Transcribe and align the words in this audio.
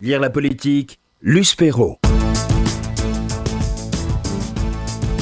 Lire 0.00 0.20
la 0.20 0.28
politique, 0.28 0.98
Luce 1.22 1.54
Perrault. 1.54 1.98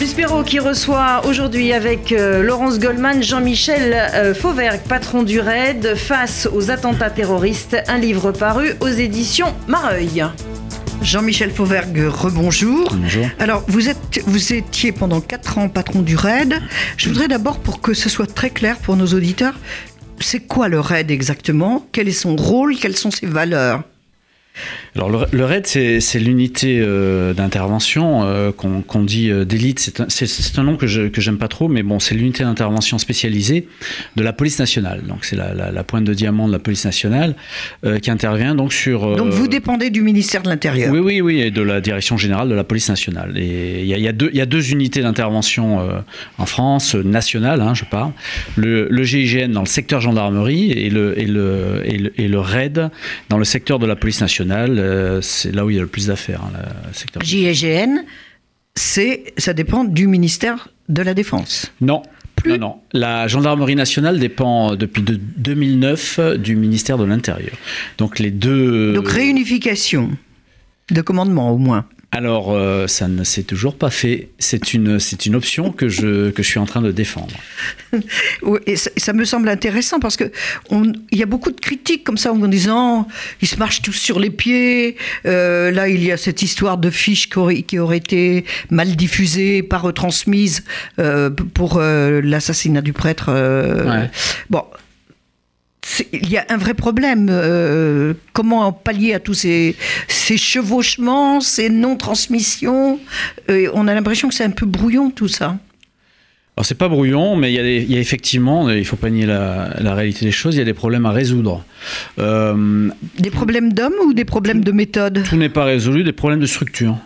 Luspero 0.00 0.42
qui 0.42 0.58
reçoit 0.58 1.25
aujourd'hui 1.26 1.72
avec 1.72 2.10
euh, 2.10 2.43
Laurence 2.43 2.80
Goldman 2.80 3.22
Jean-Michel 3.22 3.93
euh, 3.93 4.35
Fauvergue, 4.35 4.80
patron 4.88 5.22
du 5.22 5.38
RAID, 5.38 5.95
face 5.95 6.48
aux 6.53 6.71
attentats 6.71 7.11
terroristes, 7.11 7.77
un 7.87 7.98
livre 7.98 8.32
paru 8.32 8.72
aux 8.80 8.88
éditions 8.88 9.54
Mareuil. 9.69 10.25
Jean-Michel 11.02 11.50
Fauvergue, 11.50 12.04
rebonjour. 12.09 12.93
Bonjour. 12.95 13.27
Alors, 13.39 13.62
vous, 13.68 13.91
êtes, 13.91 14.23
vous 14.27 14.54
étiez 14.54 14.91
pendant 14.91 15.20
4 15.20 15.59
ans 15.59 15.68
patron 15.68 16.02
du 16.02 16.16
RAID. 16.16 16.61
Je 16.96 17.09
voudrais 17.09 17.29
d'abord, 17.29 17.61
pour 17.61 17.80
que 17.80 17.95
ce 17.95 18.09
soit 18.09 18.32
très 18.32 18.50
clair 18.50 18.79
pour 18.79 18.96
nos 18.96 19.07
auditeurs, 19.07 19.54
c'est 20.18 20.41
quoi 20.41 20.68
le 20.68 20.80
RAID 20.80 21.11
exactement? 21.11 21.86
Quel 21.93 22.09
est 22.09 22.12
son 22.12 22.36
rôle? 22.36 22.77
Quelles 22.77 22.96
sont 22.96 23.11
ses 23.11 23.27
valeurs? 23.27 23.82
Alors 24.95 25.09
le, 25.32 25.45
RAID, 25.45 25.66
c'est 25.66 26.18
l'unité 26.18 26.81
euh, 26.82 27.32
d'intervention 27.32 28.25
euh, 28.25 28.53
qu'on 28.53 29.03
dit 29.03 29.31
euh, 29.31 29.45
d'élite. 29.46 30.03
C'est 30.09 30.59
un, 30.59 30.64
nom 30.64 30.76
que 30.76 30.86
j'aime 30.86 31.11
que 31.11 31.31
pas 31.31 31.49
trop, 31.49 31.68
mais 31.68 31.82
bon, 31.82 31.99
c'est 31.99 32.14
l'unité 32.14 32.45
d'intervention 32.45 32.98
spécialisée 32.98 33.67
de 34.17 34.23
la 34.23 34.34
police 34.34 34.59
nationale. 34.59 35.03
Donc 35.09 35.25
c'est 35.25 35.36
la, 35.36 35.55
la, 35.55 35.84
pointe 35.84 36.05
de 36.05 36.12
diamant 36.12 36.47
de 36.47 36.53
la 36.53 36.59
police 36.59 36.84
nationale 36.84 37.34
qui 38.03 38.11
intervient 38.11 38.55
donc 38.55 38.73
sur. 38.73 39.17
donc 39.17 39.33
vous 39.33 39.48
dépendez 39.48 39.91
du 39.91 40.03
ministère 40.03 40.42
de 40.42 40.48
l'Intérieur. 40.48 40.92
Oui, 40.92 40.98
oui, 40.98 41.20
oui, 41.20 41.41
et 41.41 41.50
de 41.50 41.62
la 41.62 41.81
direction 41.81 42.17
générale 42.19 42.48
de 42.48 42.55
la 42.55 42.64
police 42.64 42.89
nationale. 42.89 43.37
Et 43.37 43.83
il 43.83 43.87
y, 43.87 43.95
y, 43.95 44.37
y, 44.37 44.41
a 44.41 44.47
deux 44.47 44.73
unités 44.73 45.00
d'intervention 45.00 45.81
en 46.39 46.47
France, 46.47 46.95
nationale, 46.95 47.61
hein, 47.62 47.75
je 47.75 47.84
parle. 47.84 48.12
Le, 48.56 48.89
le, 48.91 49.03
GIGN 49.03 49.53
dans 49.53 49.61
le 49.61 49.67
secteur 49.67 50.00
gendarmerie 50.00 50.70
et 50.73 50.91
le, 50.91 51.19
et 51.19 51.27
le, 51.27 51.83
et 51.84 51.98
le, 51.98 52.20
et 52.20 52.28
le 52.28 52.39
RAID 52.39 52.91
dans 53.28 53.39
le 53.39 53.45
secteur 53.45 53.78
de 53.78 53.87
la 53.87 53.97
police 53.97 54.20
nationale 54.20 54.42
euh, 54.51 55.20
c'est 55.20 55.53
là 55.53 55.64
où 55.64 55.70
il 55.70 55.77
y 55.77 55.78
a 55.78 55.83
le 55.83 55.87
plus 55.87 56.06
d'affaires. 56.09 56.42
Hein, 56.42 57.23
JGN, 57.23 58.05
c'est, 58.75 59.33
ça 59.39 59.53
dépend 59.53 59.84
du 59.84 60.07
ministère 60.07 60.69
de 60.89 61.03
la 61.03 61.15
Défense. 61.15 61.73
Non, 61.81 62.03
Non, 62.47 62.59
non. 62.59 62.77
La 62.93 63.29
gendarmerie 63.29 63.77
nationale 63.77 64.19
dépend 64.19 64.75
depuis 64.75 65.03
2009 65.03 66.39
du 66.39 66.57
ministère 66.57 66.99
de 66.99 67.05
l'Intérieur. 67.05 67.55
Donc 67.99 68.19
les 68.19 68.31
deux. 68.31 68.95
Donc 68.95 69.09
réunification 69.09 70.11
de 70.91 71.01
commandement 71.03 71.51
au 71.53 71.59
moins. 71.59 71.87
Alors, 72.15 72.53
euh, 72.53 72.87
ça 72.89 73.09
ne 73.09 73.25
s'est 73.25 73.43
toujours 73.43 73.75
pas 73.75 73.89
fait. 73.89 74.29
C'est 74.39 74.75
une, 74.75 75.01
c'est 75.01 75.25
une 75.25 75.35
option 75.35 75.73
que 75.73 75.89
je, 75.89 76.29
que 76.29 76.43
je 76.43 76.49
suis 76.49 76.59
en 76.59 76.67
train 76.67 76.83
de 76.83 76.93
défendre. 76.93 77.35
oui, 78.43 78.59
et 78.67 78.77
ça, 78.77 79.15
me 79.15 79.25
semble 79.25 79.49
intéressant 79.49 79.99
parce 79.99 80.19
que 80.19 80.31
il 80.71 81.19
y 81.19 81.23
a 81.23 81.27
beaucoup 81.27 81.51
de 81.51 81.59
critiques 81.59 82.05
comme 82.05 82.19
ça 82.19 82.35
en 82.35 82.49
disant 82.49 83.09
ils 83.41 83.49
se 83.49 83.57
marchent 83.57 83.81
tous 83.81 83.95
sur 83.95 84.21
les 84.21 84.29
pieds. 84.29 84.99
Euh, 85.25 85.71
là, 85.71 85.89
il 85.89 86.05
y 86.05 86.13
a 86.13 86.19
cette 86.19 86.43
histoire 86.43 86.77
de 86.77 86.91
fiches 86.91 87.31
qui 87.31 87.39
aurait, 87.39 87.63
qui 87.63 87.79
aurait 87.79 87.97
été 87.97 88.45
mal 88.69 88.95
diffusée, 88.95 89.63
pas 89.63 89.79
retransmise 89.79 90.65
euh, 90.99 91.31
pour 91.31 91.81
l'assassinat 91.81 92.83
du 92.83 92.93
prêtre. 92.93 93.31
Bon, 94.51 94.65
il 96.12 96.30
y 96.30 96.36
a 96.36 96.44
un 96.48 96.56
vrai 96.56 96.75
problème. 96.75 97.28
Euh, 97.30 98.14
comment 98.33 98.72
pallier 98.72 99.14
à 99.14 99.20
tous 99.20 99.34
ces, 99.34 99.77
chevauchements, 100.08 101.41
ces 101.41 101.69
non-transmissions 101.69 103.00
euh, 103.50 103.69
On 103.75 103.88
a 103.88 103.94
l'impression 103.94 104.28
que 104.28 104.34
c'est 104.34 104.44
un 104.44 104.50
peu 104.50 104.66
brouillon 104.66 105.10
tout 105.10 105.28
ça. 105.28 105.58
Alors 106.56 106.66
c'est 106.66 106.77
pas 106.77 106.88
brouillon, 106.88 107.34
mais 107.34 107.50
il 107.50 107.91
y, 107.91 107.97
a 107.97 107.98
effectivement, 107.98 108.69
il 108.69 108.84
faut 108.84 108.97
pas 108.97 109.08
nier 109.08 109.25
la, 109.25 109.94
réalité 109.94 110.27
des 110.27 110.30
choses, 110.30 110.55
il 110.55 110.58
y 110.58 110.60
a 110.60 110.66
des 110.66 110.75
problèmes 110.75 111.06
à 111.06 111.10
résoudre. 111.10 111.64
Euh, 112.19 112.91
des 113.19 113.30
problèmes 113.30 113.72
d'hommes 113.72 113.94
ou 114.06 114.12
des 114.12 114.27
problèmes 114.27 114.62
de 114.62 114.70
méthode? 114.70 115.22
Tout 115.25 115.36
n'est 115.36 115.48
pas 115.48 115.64
résolu, 115.64 116.05
des 116.05 116.12
problèmes 116.12 116.41
de 116.41 116.47
structure. 116.47 116.98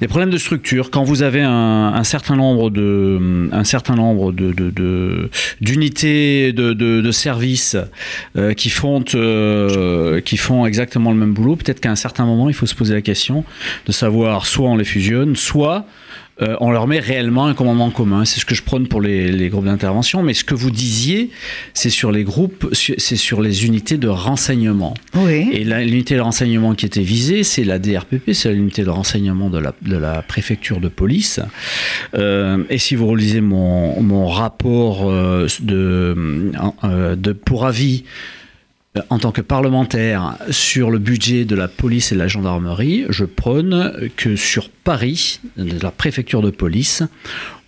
Des 0.00 0.08
problèmes 0.08 0.30
de 0.30 0.38
structure. 0.38 0.90
Quand 0.90 1.04
vous 1.04 1.22
avez 1.22 1.42
un, 1.42 2.04
certain 2.04 2.36
nombre 2.36 2.70
de, 2.70 3.48
un 3.52 3.64
certain 3.64 3.94
nombre 3.94 4.32
de, 4.32 5.30
d'unités, 5.60 6.52
de, 6.52 7.10
services 7.12 7.76
euh, 8.36 8.54
qui 8.54 8.70
font, 8.70 9.04
euh, 9.14 10.20
qui 10.20 10.36
font 10.36 10.66
exactement 10.66 11.10
le 11.10 11.16
même 11.18 11.34
boulot, 11.34 11.56
peut-être 11.56 11.80
qu'à 11.80 11.90
un 11.90 11.96
certain 11.96 12.24
moment, 12.24 12.48
il 12.48 12.54
faut 12.54 12.66
se 12.66 12.74
poser 12.74 12.94
la 12.94 13.02
question 13.02 13.44
de 13.86 13.92
savoir 13.92 14.46
soit 14.46 14.68
on 14.68 14.76
les 14.76 14.84
fusionne, 14.84 15.36
soit 15.36 15.86
euh, 16.40 16.56
on 16.60 16.70
leur 16.70 16.86
met 16.86 16.98
réellement 16.98 17.46
un 17.46 17.54
commandement 17.54 17.90
commun. 17.90 18.24
C'est 18.24 18.40
ce 18.40 18.46
que 18.46 18.54
je 18.54 18.62
prône 18.62 18.88
pour 18.88 19.00
les, 19.00 19.48
groupes 19.48 19.66
d'intervention. 19.66 20.22
Mais 20.22 20.34
ce 20.34 20.44
que 20.44 20.54
vous 20.54 20.70
disiez, 20.70 21.30
c'est 21.74 21.90
sur 21.90 22.10
les 22.10 22.24
groupes, 22.24 22.68
c'est 22.72 23.16
sur 23.16 23.42
les 23.42 23.66
unités 23.66 23.98
de 23.98 24.08
renseignement. 24.08 24.94
Oui. 25.14 25.50
Et 25.52 25.64
l'unité 25.64 26.16
de 26.16 26.20
renseignement 26.20 26.74
qui 26.74 26.86
était 26.86 27.02
visée, 27.02 27.42
c'est 27.42 27.64
la 27.64 27.78
DRPP, 27.78 28.32
c'est 28.32 28.52
l'unité 28.52 28.82
de 28.82 28.90
renseignement 28.90 29.50
de 29.50 29.58
la, 29.58 29.74
de 29.82 29.96
la, 29.96 30.22
préfecture 30.22 30.80
de 30.80 30.88
police. 30.88 31.40
Euh, 32.14 32.64
et 32.70 32.78
si 32.78 32.94
vous 32.94 33.06
relisez 33.06 33.40
mon, 33.40 34.00
mon 34.00 34.26
rapport 34.26 35.10
euh, 35.10 35.46
de, 35.60 36.52
de 37.16 37.32
pour 37.32 37.66
avis 37.66 38.04
en 39.08 39.18
tant 39.18 39.32
que 39.32 39.40
parlementaire 39.40 40.36
sur 40.50 40.90
le 40.90 40.98
budget 40.98 41.44
de 41.44 41.56
la 41.56 41.68
police 41.68 42.12
et 42.12 42.14
de 42.14 42.20
la 42.20 42.28
gendarmerie, 42.28 43.06
je 43.08 43.24
prône 43.24 44.10
que 44.16 44.36
sur 44.36 44.68
Paris, 44.68 45.40
la 45.56 45.90
préfecture 45.90 46.42
de 46.42 46.50
police, 46.50 47.02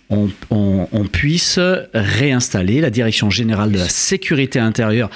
on, 0.09 1.07
puisse 1.11 1.59
réinstaller 1.93 2.81
la 2.81 2.89
direction 2.89 3.29
générale 3.29 3.71
de 3.71 3.79
la 3.79 3.89
sécurité 3.89 4.59
intérieure 4.59 5.09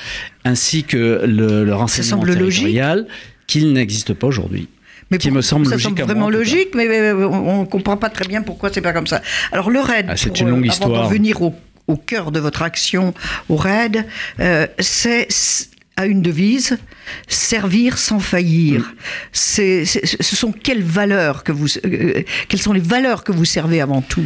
ainsi 0.46 0.84
que 0.84 1.22
le, 1.26 1.74
renseignement 1.74 2.24
territorial 2.24 3.08
qu'il 3.46 3.74
n'existe 3.74 4.14
pas 4.14 4.28
aujourd'hui. 4.28 4.68
Mais 5.12 5.18
qui 5.18 5.32
me 5.32 5.42
semble 5.42 5.66
ça 5.66 5.80
semble 5.80 6.02
vraiment 6.02 6.30
logique, 6.30 6.70
mais 6.76 7.12
on 7.12 7.62
ne 7.62 7.66
comprend 7.66 7.98
pas 7.98 8.10
très 8.10 8.28
bien 8.28 8.44
pourquoi 8.44 8.70
c'est 8.72 8.82
pas 8.82 8.94
comme 8.94 9.08
ça. 9.08 9.22
Alors 9.52 9.72
le 9.72 9.80
RAID, 9.80 10.06
ah, 10.08 10.16
c'est 10.16 10.40
une 10.40 10.50
longue 10.50 10.66
euh, 10.66 10.70
histoire. 10.70 11.00
Avant 11.02 11.10
venir 11.10 11.42
au, 11.42 11.56
au, 11.88 11.98
cœur 11.98 12.32
de 12.32 12.40
votre 12.40 12.62
action 12.62 13.16
au 13.50 13.56
RAID, 13.56 14.06
euh, 14.40 14.68
c'est 14.78 15.28
a 16.00 16.06
une 16.06 16.22
devise 16.22 16.78
servir 17.28 17.98
sans 17.98 18.20
faillir. 18.20 18.94
Ce 19.34 19.84
sont 20.22 20.54
quelles 20.54 20.82
valeurs 20.82 21.44
que 21.44 21.52
vous, 21.52 21.68
euh, 21.86 22.24
quelles 22.48 22.62
sont 22.62 22.72
les 22.72 22.80
valeurs 22.80 23.26
que 23.26 23.34
vous 23.34 23.44
servez 23.44 23.82
avant 23.82 24.02
tout? 24.02 24.26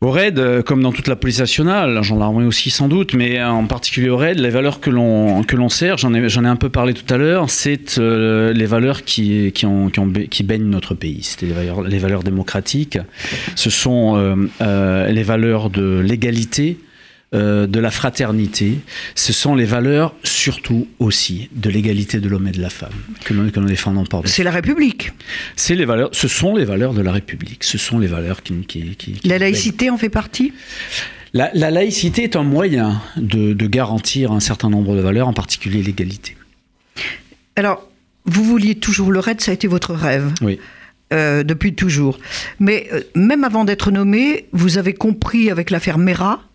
Au 0.00 0.10
RAID, 0.10 0.38
euh, 0.38 0.62
comme 0.62 0.80
dans 0.80 0.92
toute 0.92 1.08
la 1.08 1.16
police 1.16 1.40
nationale, 1.40 1.92
la 1.92 2.02
gendarmerie 2.02 2.46
aussi 2.46 2.70
sans 2.70 2.88
doute, 2.88 3.12
mais 3.12 3.42
en 3.42 3.66
particulier 3.66 4.08
au 4.08 4.16
RAID, 4.16 4.38
les 4.38 4.48
valeurs 4.48 4.80
que 4.80 4.88
l'on 4.88 5.42
que 5.42 5.56
l'on 5.56 5.68
sert, 5.68 5.98
j'en 5.98 6.14
ai 6.14 6.28
j'en 6.30 6.44
ai 6.44 6.48
un 6.48 6.56
peu 6.56 6.70
parlé 6.70 6.94
tout 6.94 7.12
à 7.12 7.18
l'heure, 7.18 7.50
c'est 7.50 7.98
euh, 7.98 8.54
les 8.54 8.66
valeurs 8.66 9.02
qui 9.02 9.52
qui, 9.52 9.66
qui, 10.30 10.42
baignent 10.44 10.70
notre 10.70 10.94
pays. 10.94 11.28
Valeurs, 11.42 11.82
les 11.82 11.98
valeurs 11.98 12.22
démocratiques. 12.22 12.98
Ce 13.54 13.68
sont 13.68 14.48
les 14.60 15.22
valeurs 15.24 15.68
de 15.68 15.98
l'égalité, 15.98 16.78
euh, 17.34 17.66
de 17.66 17.78
la 17.78 17.90
fraternité. 17.90 18.78
Ce 19.14 19.34
sont 19.34 19.54
les 19.54 19.66
valeurs, 19.66 20.14
surtout 20.24 20.88
aussi, 20.98 21.50
de 21.52 21.68
l'égalité 21.68 22.20
de 22.20 22.28
l'homme 22.28 22.48
et 22.48 22.52
de 22.52 22.62
la 22.62 22.70
femme 22.70 22.94
que 23.24 23.34
nous, 23.34 23.50
défendons 23.50 24.06
par 24.06 24.22
C'est 24.26 24.42
la 24.42 24.50
République. 24.50 25.12
C'est 25.54 25.74
les 25.74 25.84
valeurs. 25.84 26.08
Ce 26.12 26.26
sont 26.26 26.56
les 26.56 26.64
valeurs 26.64 26.94
de 26.94 27.02
la 27.02 27.12
République. 27.12 27.64
Ce 27.64 27.76
sont 27.76 27.98
les 27.98 28.06
valeurs 28.06 28.42
qui. 28.42 28.54
qui, 28.66 29.20
la 29.24 29.38
laïcité 29.38 29.90
en 29.90 29.98
fait 29.98 30.08
partie? 30.08 30.54
La, 31.34 31.50
laïcité 31.52 32.24
est 32.24 32.34
un 32.34 32.44
moyen 32.44 33.02
de, 33.16 33.52
garantir 33.66 34.32
un 34.32 34.40
certain 34.40 34.70
nombre 34.70 34.96
de 34.96 35.02
valeurs, 35.02 35.28
en 35.28 35.34
particulier 35.34 35.82
l'égalité. 35.82 36.34
Alors, 37.56 37.86
vous 38.24 38.42
vouliez 38.42 38.76
toujours 38.76 39.12
le 39.12 39.18
raid, 39.18 39.42
ça 39.42 39.50
a 39.50 39.54
été 39.54 39.68
votre 39.68 39.92
rêve. 39.92 40.32
Oui. 40.40 40.58
Euh, 41.12 41.42
depuis 41.42 41.74
toujours. 41.74 42.18
Mais 42.58 42.88
euh, 42.92 43.00
même 43.14 43.44
avant 43.44 43.64
d'être 43.64 43.90
nommé, 43.90 44.46
vous 44.52 44.78
avez 44.78 44.94
compris 44.94 45.50
avec 45.50 45.70
l'affaire 45.70 45.98
Mera 45.98 46.47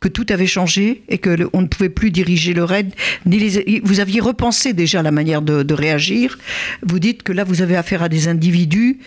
que 0.00 0.08
tout 0.08 0.26
avait 0.30 0.46
changé 0.46 1.02
et 1.08 1.18
que 1.18 1.48
on 1.52 1.62
ne 1.62 1.66
pouvait 1.66 1.90
plus 1.90 2.10
diriger 2.10 2.54
le 2.54 2.64
raid. 2.64 2.92
Ni 3.26 3.38
les, 3.38 3.80
vous 3.84 4.00
aviez 4.00 4.20
repensé 4.20 4.72
déjà 4.72 5.02
la 5.02 5.10
manière 5.10 5.42
de, 5.42 5.74
réagir. 5.74 6.38
Vous 6.82 6.98
dites 6.98 7.22
que 7.22 7.32
là, 7.32 7.44
vous 7.44 7.62
avez 7.62 7.76
affaire 7.76 8.02
à 8.02 8.08
des 8.08 8.28
individus 8.28 8.98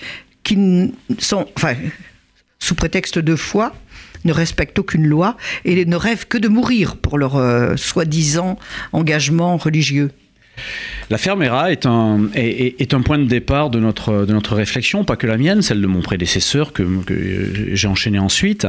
qui 0.43 0.91
sont, 1.19 1.47
enfin, 1.57 1.75
sous 2.59 2.75
prétexte 2.75 3.19
de 3.19 3.35
foi, 3.35 3.75
ne 4.23 4.31
respectent 4.31 4.79
aucune 4.79 5.05
loi 5.05 5.35
et 5.65 5.85
ne 5.85 5.95
rêvent 5.95 6.27
que 6.27 6.37
de 6.37 6.47
mourir 6.47 6.95
pour 6.95 7.17
leur 7.17 7.35
euh, 7.35 7.75
soi-disant 7.75 8.57
engagement 8.93 9.57
religieux. 9.57 10.11
La 11.09 11.17
Fermera 11.17 11.71
est 11.71 11.85
un, 11.85 12.29
est, 12.33 12.93
un 12.93 13.01
point 13.01 13.19
de 13.19 13.25
départ 13.25 13.69
de 13.69 13.79
notre, 13.79 14.55
réflexion, 14.55 15.03
pas 15.03 15.15
que 15.15 15.27
la 15.27 15.37
mienne, 15.37 15.61
celle 15.61 15.81
de 15.81 15.87
mon 15.87 16.01
prédécesseur 16.01 16.73
que, 16.73 16.83
j'ai 17.73 17.87
enchaîné 17.87 18.19
ensuite. 18.19 18.67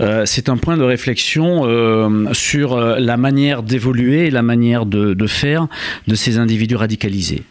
Euh, 0.00 0.26
c'est 0.26 0.48
un 0.48 0.56
point 0.56 0.76
de 0.76 0.82
réflexion 0.82 1.62
euh, 1.64 2.32
sur 2.32 2.74
euh, 2.74 2.98
la 2.98 3.16
manière 3.16 3.62
d'évoluer 3.62 4.26
et 4.26 4.30
la 4.30 4.42
manière 4.42 4.86
de 4.86 5.26
faire 5.26 5.68
de 6.06 6.14
ces 6.14 6.38
individus 6.38 6.76
radicalisés. 6.76 7.42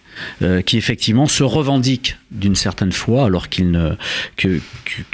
Euh, 0.42 0.62
qui 0.62 0.78
effectivement 0.78 1.28
se 1.28 1.44
revendique 1.44 2.18
d'une 2.32 2.56
certaine 2.56 2.92
foi, 2.92 3.26
alors 3.26 3.50
qu'il 3.50 3.72
ne, 3.72 3.92
que, 4.38 4.60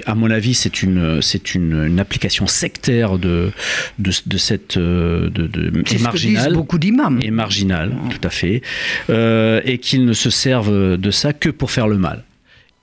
à 0.05 0.15
mon 0.15 0.31
avis, 0.31 0.53
c'est 0.53 0.81
une, 0.83 1.21
c'est 1.21 1.53
une, 1.53 1.99
application 1.99 2.47
sectaire 2.47 3.17
de, 3.17 3.51
de, 3.99 4.37
cette, 4.37 4.77
euh, 4.77 5.29
de, 5.29 5.47
de 5.47 5.83
et 5.91 5.97
marginale. 5.97 6.53
beaucoup 6.53 6.77
d'imams. 6.77 7.19
Et 7.21 7.31
marginale, 7.31 7.93
tout 8.09 8.25
à 8.25 8.29
fait. 8.29 8.61
euh, 9.09 9.61
et 9.65 9.79
qu'ils 9.79 10.05
ne 10.05 10.13
se 10.13 10.29
servent 10.29 10.97
de 10.97 11.11
ça 11.11 11.33
que 11.33 11.49
pour 11.49 11.71
faire 11.71 11.87
le 11.87 11.97
mal 11.97 12.23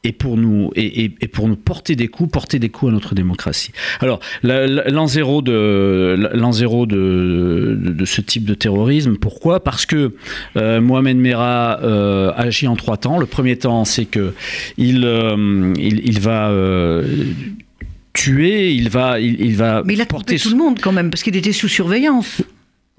et 0.04 0.12
pour 0.12 0.36
nous 0.36 0.70
et, 0.76 1.10
et, 1.20 1.28
pour 1.28 1.48
nous 1.48 1.56
porter 1.56 1.96
des 1.96 2.08
coups, 2.08 2.30
porter 2.30 2.58
des 2.58 2.68
coups 2.68 2.90
à 2.90 2.94
notre 2.94 3.14
démocratie. 3.14 3.72
Alors 4.00 4.20
l'an 4.42 5.06
zéro 5.06 5.42
de 5.42 6.30
l'an 6.34 6.52
zéro 6.52 6.86
de, 6.86 7.76
de, 7.78 8.04
ce 8.04 8.20
type 8.20 8.44
de 8.44 8.54
terrorisme. 8.54 9.16
Pourquoi? 9.16 9.62
Parce 9.64 9.86
que 9.86 10.14
euh, 10.56 10.80
Mohamed 10.80 11.16
Merah 11.16 11.80
euh, 11.82 12.32
agit 12.36 12.68
en 12.68 12.76
trois 12.76 12.96
temps. 12.96 13.18
Le 13.18 13.26
premier 13.26 13.56
temps, 13.56 13.84
c'est 13.84 14.04
que 14.04 14.34
il, 14.76 15.04
euh, 15.04 15.72
il, 15.78 16.06
il 16.06 16.20
va 16.20 16.50
euh, 16.50 17.24
tuer, 18.12 18.72
il 18.72 18.88
va, 18.88 19.20
il, 19.20 19.40
il, 19.40 19.56
va. 19.56 19.82
Mais 19.84 19.94
il 19.94 20.00
a 20.00 20.06
porté 20.06 20.38
tout 20.38 20.50
le 20.50 20.56
monde 20.56 20.78
quand 20.80 20.92
même, 20.92 21.10
parce 21.10 21.22
qu'il 21.22 21.36
était 21.36 21.52
sous 21.52 21.68
surveillance. 21.68 22.42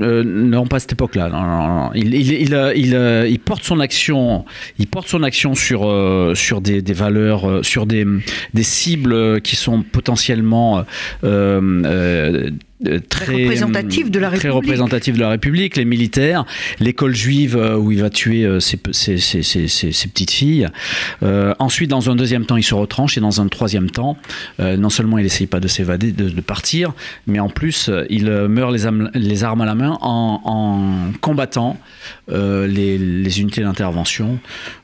Euh, 0.02 0.24
non, 0.26 0.68
pas 0.68 0.78
à 0.78 0.80
cette 0.80 0.92
époque-là. 0.92 1.30
Non, 1.30 1.42
non, 1.42 1.68
non. 1.68 1.92
Il, 1.96 2.14
il, 2.14 3.28
il, 3.30 3.40
porte 3.40 3.64
son 3.64 3.80
action, 3.80 4.44
il 4.78 4.88
porte 4.88 5.08
son 5.08 5.24
action 5.24 5.56
sur 5.56 5.88
euh, 5.88 6.36
sur 6.36 6.60
des, 6.60 6.82
valeurs, 6.92 7.50
euh, 7.50 7.64
sur 7.64 7.86
des, 7.86 8.06
cibles 8.62 9.40
qui 9.42 9.56
sont 9.56 9.84
potentiellement 9.84 10.84
euh, 11.24 12.50
très, 12.84 13.00
très 13.00 13.34
représentatif 13.34 14.12
de 14.12 14.20
la 14.20 14.30
République. 14.30 14.42
Très 14.42 14.56
représentatif 14.56 15.16
de 15.16 15.20
la 15.20 15.30
République, 15.30 15.78
les 15.78 15.86
militaires, 15.86 16.46
l'école 16.80 17.16
juive 17.16 17.56
euh, 17.56 17.78
où 17.78 17.92
il 17.92 18.02
va 18.02 18.10
tuer 18.10 18.44
euh, 18.44 18.60
ses, 18.60 18.80
ses, 18.92 19.18
ses, 19.18 19.68
ses 19.68 20.08
petites 20.08 20.32
filles. 20.32 20.68
Euh, 21.24 21.54
ensuite, 21.60 21.90
dans 21.90 22.10
un 22.10 22.16
deuxième 22.16 22.46
temps, 22.46 22.58
il 22.58 22.64
se 22.64 22.76
retranche 22.76 23.18
et 23.18 23.22
dans 23.22 23.40
un 23.40 23.48
troisième 23.48 23.90
temps, 23.90 24.18
euh, 24.60 24.78
non 24.78 24.90
seulement 24.90 25.18
il 25.18 25.24
n'essaye 25.24 25.48
pas 25.48 25.60
de 25.60 25.68
s'évader, 25.68 26.12
de, 26.12 26.30
de, 26.30 26.42
partir, 26.42 26.94
mais 27.28 27.40
en 27.40 27.50
plus, 27.50 27.90
il 28.10 28.30
meurt 28.30 28.72
les, 28.72 28.86
âmes, 28.86 29.10
les 29.14 29.44
armes 29.44 29.62
à 29.62 29.66
la 29.66 29.76
main 29.76 29.98
en, 30.02 30.42
en 30.44 31.12
combattant 31.22 31.80
euh, 32.32 32.68
les, 32.68 32.98
les, 32.98 33.42
unités 33.42 33.62
d'intervention. 33.62 34.40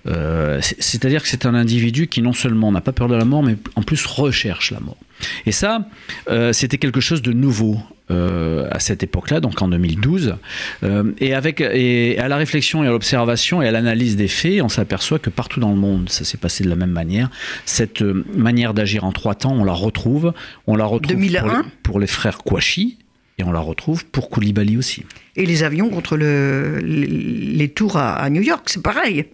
C'est-à-dire 0.06 1.22
que 1.22 1.28
c'est 1.28 1.46
un 1.46 1.56
individu 1.56 2.08
qui 2.08 2.22
non 2.22 2.34
seulement 2.34 2.72
n'a 2.72 2.82
pas 2.82 2.92
peur 2.92 3.08
de 3.08 3.16
la 3.16 3.26
mort, 3.26 3.44
mais 3.44 3.58
en 3.76 3.82
plus 3.82 4.06
recherche 4.06 4.72
la 4.72 4.80
mort. 4.80 4.98
Et 5.46 5.52
ça, 5.52 5.88
euh, 6.30 6.54
c'était 6.54 6.78
quelque 6.78 7.02
chose 7.02 7.22
de 7.22 7.34
nouveau 7.34 7.78
euh, 8.10 8.68
à 8.72 8.80
cette 8.80 9.04
époque-là, 9.04 9.40
donc 9.40 9.62
en 9.62 9.68
2012. 9.68 10.36
Euh, 10.84 11.12
et, 11.20 11.34
avec, 11.34 11.62
et 11.62 12.18
à 12.20 12.28
la 12.28 12.38
réflexion 12.38 12.84
et 12.84 12.88
à 12.88 12.92
l'observation 12.92 13.62
et 13.62 13.68
à 13.68 13.72
l'analyse 13.72 14.16
des 14.16 14.28
faits, 14.28 14.62
on 14.62 14.70
s'aperçoit 14.70 15.20
que 15.20 15.30
partout 15.30 15.60
dans 15.60 15.72
le 15.72 15.78
monde, 15.78 16.10
ça 16.10 16.26
s'est 16.26 16.38
passé 16.38 16.64
de 16.64 16.70
la 16.70 16.76
même 16.76 16.92
manière. 16.92 17.30
Cette 17.66 18.02
manière 18.02 18.74
d'agir 18.74 19.04
en 19.04 19.12
trois 19.12 19.36
temps, 19.36 19.54
on 19.54 19.64
la 19.64 19.74
retrouve. 19.74 20.34
On 20.68 20.76
la 20.76 20.86
retrouve 20.86 21.16
2001. 21.16 21.42
Pour, 21.42 21.50
les, 21.50 21.64
pour 21.84 22.00
les 22.00 22.08
frères 22.08 22.40
Kouachi. 22.40 22.98
Et 23.38 23.44
on 23.44 23.52
la 23.52 23.60
retrouve 23.60 24.06
pour 24.06 24.30
Koulibaly 24.30 24.78
aussi. 24.78 25.04
Et 25.36 25.46
les 25.46 25.64
avions 25.64 25.90
contre 25.90 26.18
le, 26.18 26.80
les, 26.84 27.08
les 27.08 27.70
tours 27.70 27.98
à, 27.98 28.14
à 28.14 28.30
New 28.30 28.42
York, 28.42 28.64
c'est 28.68 28.84
pareil. 28.84 29.26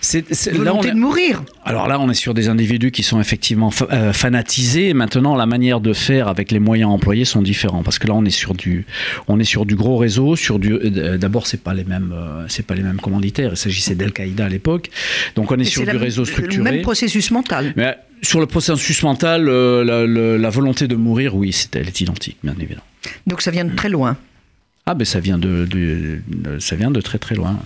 C'est, 0.00 0.52
là, 0.52 0.74
on 0.74 0.82
est, 0.82 0.90
de 0.90 0.96
mourir. 0.96 1.42
Alors 1.64 1.88
là, 1.88 1.98
on 1.98 2.10
est 2.10 2.14
sur 2.14 2.34
des 2.34 2.48
individus 2.48 2.90
qui 2.90 3.02
sont 3.02 3.20
effectivement 3.20 3.70
fa 3.70 3.86
euh, 3.90 4.12
fanatisés. 4.12 4.92
Maintenant, 4.92 5.34
la 5.34 5.46
manière 5.46 5.80
de 5.80 5.94
faire 5.94 6.28
avec 6.28 6.52
les 6.52 6.58
moyens 6.58 6.90
employés 6.90 7.24
sont 7.24 7.40
différents 7.40 7.82
parce 7.82 7.98
que 7.98 8.06
là, 8.06 8.14
on 8.14 8.24
est 8.24 8.30
sur 8.30 8.52
du, 8.54 8.84
on 9.28 9.40
est 9.40 9.44
sur 9.44 9.64
du 9.64 9.76
gros 9.76 9.96
réseau. 9.96 10.36
Sur 10.36 10.58
du, 10.58 10.74
euh, 10.74 11.16
d'abord, 11.16 11.46
c'est 11.46 11.62
pas 11.62 11.72
les 11.72 11.84
mêmes, 11.84 12.12
euh, 12.14 12.44
c'est 12.48 12.66
pas 12.66 12.74
les 12.74 12.82
mêmes 12.82 13.00
commanditaires. 13.00 13.50
Il 13.52 13.56
s'agissait 13.56 13.94
d'Al-Qaïda 13.94 14.44
à 14.44 14.48
l'époque. 14.48 14.90
Donc, 15.36 15.50
on 15.50 15.58
est 15.58 15.62
Et 15.62 15.64
sur 15.64 15.84
c'est 15.84 15.90
du 15.90 15.96
la- 15.96 16.02
réseau 16.04 16.24
structuré. 16.26 16.56
Le 16.58 16.62
même 16.62 16.82
processus 16.82 17.30
mental. 17.30 17.72
Mais 17.76 17.96
sur 18.20 18.40
le 18.40 18.46
processus 18.46 19.02
mental, 19.02 19.46
la, 19.46 20.06
la, 20.06 20.38
la, 20.38 20.50
volonté 20.50 20.86
de 20.86 20.96
mourir, 20.96 21.34
oui, 21.34 21.52
c'est, 21.52 21.74
elle 21.76 21.88
est 21.88 22.00
identique, 22.00 22.36
bien 22.44 22.54
évidemment. 22.58 22.82
Donc 23.26 23.40
ça 23.40 23.50
vient 23.50 23.64
de 23.64 23.74
très 23.74 23.88
loin. 23.88 24.16
Ah, 24.86 24.94
ben 24.94 25.06
ça 25.06 25.18
vient 25.20 25.38
de, 25.38 25.64
de, 25.64 26.18
de 26.28 26.58
ça 26.58 26.76
vient 26.76 26.90
de 26.90 27.00
très 27.00 27.18
très 27.18 27.34
loin. 27.34 27.58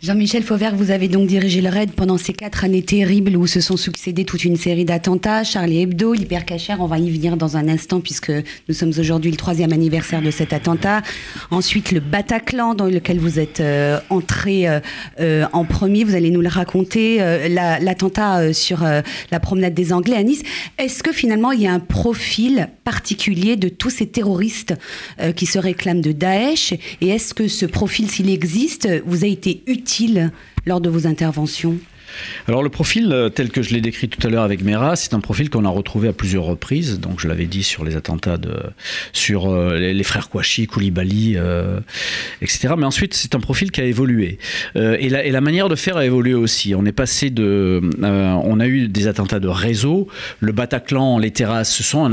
Jean-Michel 0.00 0.44
Fauvert, 0.44 0.76
vous 0.76 0.92
avez 0.92 1.08
donc 1.08 1.26
dirigé 1.26 1.60
le 1.60 1.68
RAID 1.68 1.90
pendant 1.90 2.18
ces 2.18 2.32
quatre 2.32 2.62
années 2.62 2.84
terribles 2.84 3.36
où 3.36 3.48
se 3.48 3.60
sont 3.60 3.76
succédés 3.76 4.24
toute 4.24 4.44
une 4.44 4.54
série 4.54 4.84
d'attentats, 4.84 5.42
Charlie 5.42 5.80
Hebdo, 5.80 6.14
l'hypercacher, 6.14 6.76
on 6.78 6.86
va 6.86 7.00
y 7.00 7.10
venir 7.10 7.36
dans 7.36 7.56
un 7.56 7.66
instant 7.66 7.98
puisque 7.98 8.30
nous 8.30 8.74
sommes 8.74 8.92
aujourd'hui 8.96 9.32
le 9.32 9.36
troisième 9.36 9.72
anniversaire 9.72 10.22
de 10.22 10.30
cet 10.30 10.52
attentat. 10.52 11.02
Ensuite, 11.50 11.90
le 11.90 11.98
Bataclan 11.98 12.76
dans 12.76 12.86
lequel 12.86 13.18
vous 13.18 13.40
êtes 13.40 13.58
euh, 13.58 13.98
entré 14.08 14.68
euh, 14.68 14.78
euh, 15.18 15.46
en 15.52 15.64
premier, 15.64 16.04
vous 16.04 16.14
allez 16.14 16.30
nous 16.30 16.42
le 16.42 16.48
raconter, 16.48 17.18
l'attentat 17.48 18.44
la, 18.44 18.52
sur 18.52 18.84
la 19.32 19.40
promenade 19.40 19.74
des 19.74 19.92
Anglais 19.92 20.16
à 20.16 20.22
Nice. 20.22 20.44
Est-ce 20.78 21.02
que 21.02 21.10
finalement 21.10 21.50
il 21.50 21.62
y 21.62 21.66
a 21.66 21.72
un 21.72 21.80
profil 21.80 22.68
particulier 22.84 23.56
de 23.56 23.68
tous 23.68 23.90
ces 23.90 24.06
terroristes 24.06 24.74
qui 25.34 25.46
se 25.46 25.58
réclament 25.58 26.02
de 26.02 26.12
Daesh? 26.12 26.74
Et 27.00 27.08
est-ce 27.08 27.34
que 27.34 27.48
ce 27.48 27.66
profil, 27.66 28.08
s'il 28.08 28.30
existe, 28.30 28.88
vous 29.04 29.24
a 29.24 29.26
été 29.26 29.64
utile 29.66 29.87
lors 30.66 30.80
de 30.80 30.88
vos 30.90 31.06
interventions? 31.06 31.78
Alors 32.46 32.62
le 32.62 32.68
profil 32.68 33.12
euh, 33.12 33.28
tel 33.28 33.50
que 33.50 33.62
je 33.62 33.74
l'ai 33.74 33.80
décrit 33.80 34.08
tout 34.08 34.26
à 34.26 34.30
l'heure 34.30 34.42
avec 34.42 34.62
Mera, 34.62 34.96
c'est 34.96 35.14
un 35.14 35.20
profil 35.20 35.50
qu'on 35.50 35.64
a 35.64 35.68
retrouvé 35.68 36.08
à 36.08 36.12
plusieurs 36.12 36.44
reprises. 36.44 37.00
Donc 37.00 37.20
je 37.20 37.28
l'avais 37.28 37.46
dit 37.46 37.62
sur 37.62 37.84
les 37.84 37.96
attentats 37.96 38.36
de, 38.36 38.54
sur 39.12 39.50
euh, 39.50 39.76
les, 39.78 40.02
frères 40.02 40.28
Kouachi, 40.28 40.66
Koulibaly, 40.66 41.34
euh, 41.36 41.80
etc. 42.42 42.74
Mais 42.76 42.86
ensuite 42.86 43.14
c'est 43.14 43.34
un 43.34 43.40
profil 43.40 43.70
qui 43.70 43.80
a 43.80 43.84
évolué 43.84 44.38
et, 44.74 45.08
la, 45.08 45.40
manière 45.40 45.68
de 45.68 45.76
faire 45.76 45.96
a 45.96 46.04
évolué 46.04 46.34
aussi. 46.34 46.74
On 46.74 46.84
est 46.84 46.92
passé 46.92 47.30
de, 47.30 47.80
on 48.02 48.60
a 48.60 48.66
eu 48.66 48.88
des 48.88 49.06
attentats 49.06 49.40
de 49.40 49.48
réseau. 49.48 50.08
Le 50.40 50.52
Bataclan, 50.52 51.18
les 51.18 51.30
terrasses, 51.30 51.72
ce 51.72 51.82
sont 51.82 52.08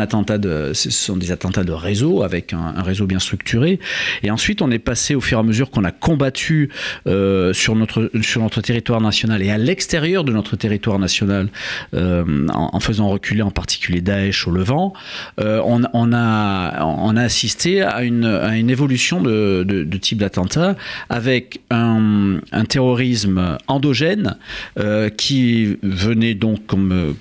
des 1.18 1.32
attentats 1.32 1.64
de 1.64 1.72
réseau 1.72 2.24
avec 2.24 2.54
un, 2.54 2.74
un 2.76 2.84
réseau 2.84 3.08
bien 3.08 3.20
structuré. 3.20 3.80
Et 4.24 4.32
ensuite 4.32 4.62
on 4.62 4.70
est 4.72 4.80
passé 4.80 5.16
au 5.16 5.22
fur 5.22 5.38
et 5.38 5.42
à 5.42 5.44
mesure 5.44 5.72
qu'on 5.72 5.84
a 5.84 5.92
combattu 5.92 6.70
sur 7.06 7.76
notre 7.76 8.12
sur 8.22 8.42
notre 8.42 8.62
territoire 8.62 9.02
national 9.02 9.42
et 9.42 9.50
à 9.50 9.58
l'extérieur 9.58 9.95
extérieur 9.96 10.26
de 10.26 10.34
notre 10.34 10.58
territoire 10.58 11.00
national, 11.00 11.48
euh, 11.94 12.48
en, 12.54 12.80
faisant 12.82 13.08
reculer 13.08 13.44
en 13.44 13.52
particulier 13.52 14.02
Daesh 14.02 14.46
au 14.46 14.52
Levant, 14.52 14.92
euh, 15.40 15.62
on, 15.64 16.12
a, 16.12 17.24
assisté 17.24 17.82
à 17.82 18.04
une, 18.04 18.70
évolution 18.70 19.22
de, 19.22 19.98
type 20.02 20.18
d'attentat 20.18 20.76
avec 21.08 21.62
un, 21.70 22.42
terrorisme 22.68 23.58
endogène 23.68 24.36
euh, 24.78 25.10
qui 25.10 25.78
venait 25.82 26.34
donc 26.34 26.60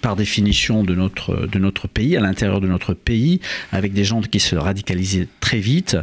par 0.01 0.17
définition 0.17 0.83
de 0.83 0.97
notre, 0.97 1.47
de 1.47 1.59
notre 1.61 1.87
pays, 1.87 2.17
à 2.17 2.21
l'intérieur 2.21 2.61
de 2.61 2.67
notre 2.67 2.93
pays, 2.93 3.41
avec 3.71 3.93
des 3.93 4.03
gens 4.03 4.21
qui 4.21 4.41
se 4.41 4.57
radicalisaient 4.57 5.29
très 5.39 5.59
vite, 5.59 5.97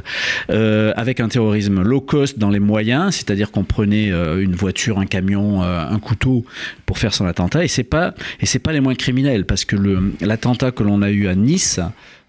avec 0.47 1.19
un 1.19 1.27
terrorisme 1.27 1.81
low 1.81 1.99
cost 1.99 2.39
dans 2.39 2.49
les 2.49 2.61
moyens, 2.61 3.15
c'est-à-dire 3.15 3.51
qu'on 3.51 3.65
prenait 3.65 4.07
une 4.07 4.55
voiture, 4.55 4.99
un 4.99 5.05
camion, 5.05 5.63
un 5.63 5.99
couteau 5.99 6.45
pour 6.85 6.97
faire 6.97 7.13
son 7.13 7.25
attentat 7.25 7.63
et 7.63 7.67
c'est 7.67 7.83
pas 7.83 8.13
et 8.39 8.45
c'est 8.45 8.59
pas 8.59 8.71
les 8.71 8.79
moins 8.79 8.95
criminels 8.95 9.45
parce 9.45 9.65
que 9.65 9.75
l'attentat 10.21 10.71
que 10.71 10.83
l'on 10.83 11.01
a 11.01 11.09
eu 11.09 11.27
à 11.27 11.35
Nice 11.35 11.79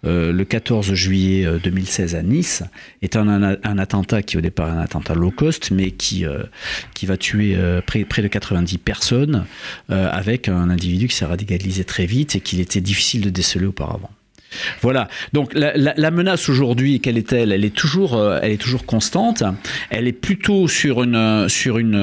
euh, 0.05 0.33
le 0.33 0.45
14 0.45 0.95
juillet 0.95 1.47
2016 1.63 2.17
à 2.17 2.23
Nice 2.23 2.65
est 3.03 3.17
un, 3.17 3.79
attentat 3.79 4.23
qui 4.23 4.37
au 4.37 4.41
départ 4.41 4.69
est 4.69 4.73
un 4.73 4.81
attentat 4.81 5.15
low 5.15 5.31
cost 5.31 5.71
mais 5.71 5.93
qui 5.93 6.27
euh, 6.27 6.43
qui 6.95 7.07
va 7.07 7.17
tuer 7.17 7.55
euh, 7.57 7.81
près, 7.81 8.05
près 8.05 8.23
de 8.23 8.29
90 8.29 8.79
personnes 8.79 9.45
euh, 9.91 10.09
avec 10.11 10.49
un 10.49 10.71
individu 10.71 11.09
qui 11.09 11.17
s'est 11.17 11.25
radicalisé 11.25 11.85
très 11.85 12.07
vite 12.07 12.37
et 12.37 12.41
qu'il 12.41 12.61
était 12.61 12.81
difficile 12.81 13.23
de 13.23 13.31
déceler 13.31 13.67
auparavant. 13.67 14.11
Voilà. 14.81 15.09
Donc 15.33 15.53
la, 15.55 16.11
menace 16.11 16.49
aujourd'hui, 16.49 17.01
quelle 17.01 17.19
est-elle 17.19 17.53
Elle 17.53 17.65
est 17.65 17.75
toujours, 17.75 18.17
euh, 18.17 18.39
elle 18.43 18.53
est 18.53 18.61
toujours 18.61 18.85
constante. 18.85 19.43
Elle 19.91 20.07
est 20.07 20.13
plutôt 20.13 20.69
sur 20.69 21.03
une, 21.03 21.49
sur 21.49 21.79
une, 21.79 21.95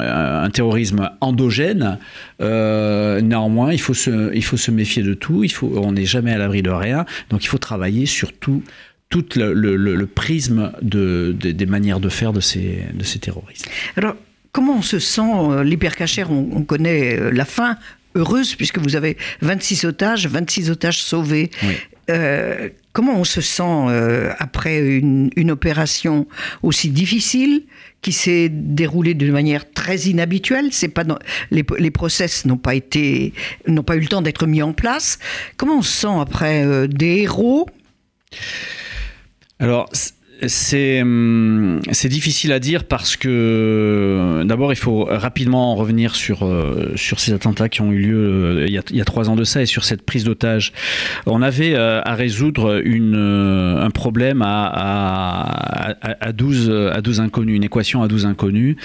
euh, 0.00 0.44
un 0.44 0.50
terrorisme 0.50 1.10
endogène. 1.20 1.98
Euh, 2.40 3.20
néanmoins, 3.20 3.72
il 3.72 3.80
faut 3.80 3.94
se, 3.94 4.34
il 4.34 4.44
faut 4.44 4.56
se 4.56 4.70
méfier 4.70 5.02
de 5.02 5.14
tout. 5.14 5.44
Il 5.44 5.52
faut, 5.52 5.72
on 5.76 5.92
n'est 5.92 6.04
jamais 6.04 6.32
à 6.32 6.38
l'abri 6.38 6.62
de 6.62 6.70
rien. 6.70 7.04
Donc 7.30 7.44
il 7.44 7.48
faut 7.48 7.58
travailler 7.58 8.06
sur 8.06 8.32
tout 8.32 8.62
tout 9.08 9.24
le, 9.34 10.04
prisme 10.04 10.70
de, 10.82 11.34
de, 11.36 11.50
des 11.50 11.66
manières 11.66 11.98
de 11.98 12.08
faire 12.08 12.32
de 12.32 12.38
ces, 12.38 12.84
de 12.94 13.02
ces 13.02 13.18
terroristes. 13.18 13.68
Alors, 13.96 14.14
comment 14.52 14.76
on 14.76 14.82
se 14.82 15.00
sent 15.00 15.64
L'hypercachère, 15.64 16.30
on, 16.30 16.48
on, 16.52 16.62
connaît 16.62 17.32
la 17.32 17.44
fin, 17.44 17.76
heureuse, 18.14 18.54
puisque 18.54 18.78
vous 18.78 18.96
avez 18.96 19.16
26 19.42 19.84
otages, 19.84 20.26
26 20.26 20.70
otages 20.70 21.02
sauvés. 21.02 21.50
Oui. 21.62 21.76
Euh, 22.10 22.70
comment 22.92 23.16
on 23.18 23.24
se 23.24 23.40
sent 23.40 23.62
euh, 23.62 24.32
après 24.38 24.80
une, 24.80 25.30
une, 25.36 25.50
opération 25.52 26.26
aussi 26.62 26.90
difficile 26.90 27.62
qui 28.02 28.12
s'est 28.12 28.48
déroulée 28.50 29.14
d'une 29.14 29.32
manière 29.32 29.70
très 29.72 29.96
inhabituelle? 29.96 30.68
C'est 30.72 30.88
pas 30.88 31.04
dans, 31.04 31.18
les, 31.52 31.64
les 31.78 31.90
process 31.90 32.46
n'ont 32.46 32.56
pas 32.56 32.74
été 32.74 33.32
n'ont 33.68 33.84
pas 33.84 33.96
eu 33.96 34.00
le 34.00 34.08
temps 34.08 34.22
d'être 34.22 34.46
mis 34.46 34.62
en 34.62 34.72
place. 34.72 35.18
Comment 35.56 35.78
on 35.78 35.82
se 35.82 36.00
sent 36.00 36.20
après 36.20 36.64
euh, 36.64 36.88
des 36.88 37.20
héros? 37.20 37.68
Alors 39.60 39.88
c'est 39.92 40.14
hum, 40.42 41.80
c'est 41.92 42.08
difficile 42.08 42.52
à 42.52 42.58
dire 42.58 42.84
parce 42.84 43.16
que 43.16 44.42
d'abord 44.44 44.72
il 44.72 44.76
faut 44.76 45.04
rapidement 45.04 45.74
revenir 45.74 46.14
sur 46.14 46.44
euh, 46.44 46.92
sur 46.96 47.20
ces 47.20 47.32
attentats 47.32 47.68
qui 47.68 47.80
ont 47.80 47.92
eu 47.92 47.98
lieu 47.98 48.18
euh, 48.18 48.66
il, 48.66 48.96
y 48.96 49.00
a, 49.00 49.04
trois 49.04 49.28
ans 49.28 49.36
de 49.36 49.44
ça 49.44 49.62
et 49.62 49.66
sur 49.66 49.84
cette 49.84 50.02
prise 50.02 50.24
d'otage. 50.24 50.72
On 51.26 51.42
avait 51.42 51.74
euh, 51.74 52.00
à 52.04 52.14
résoudre 52.14 52.80
une 52.84 53.14
un 53.14 53.90
problème 53.90 54.42
à 54.42 54.66
à, 54.66 55.90
à, 56.02 56.28
à 56.28 56.32
12 56.32 56.70
à 56.92 57.00
12 57.00 57.20
inconnus, 57.20 57.56
une 57.56 57.64
équation 57.64 58.02
à 58.02 58.08
12 58.08 58.26
inconnus. 58.26 58.76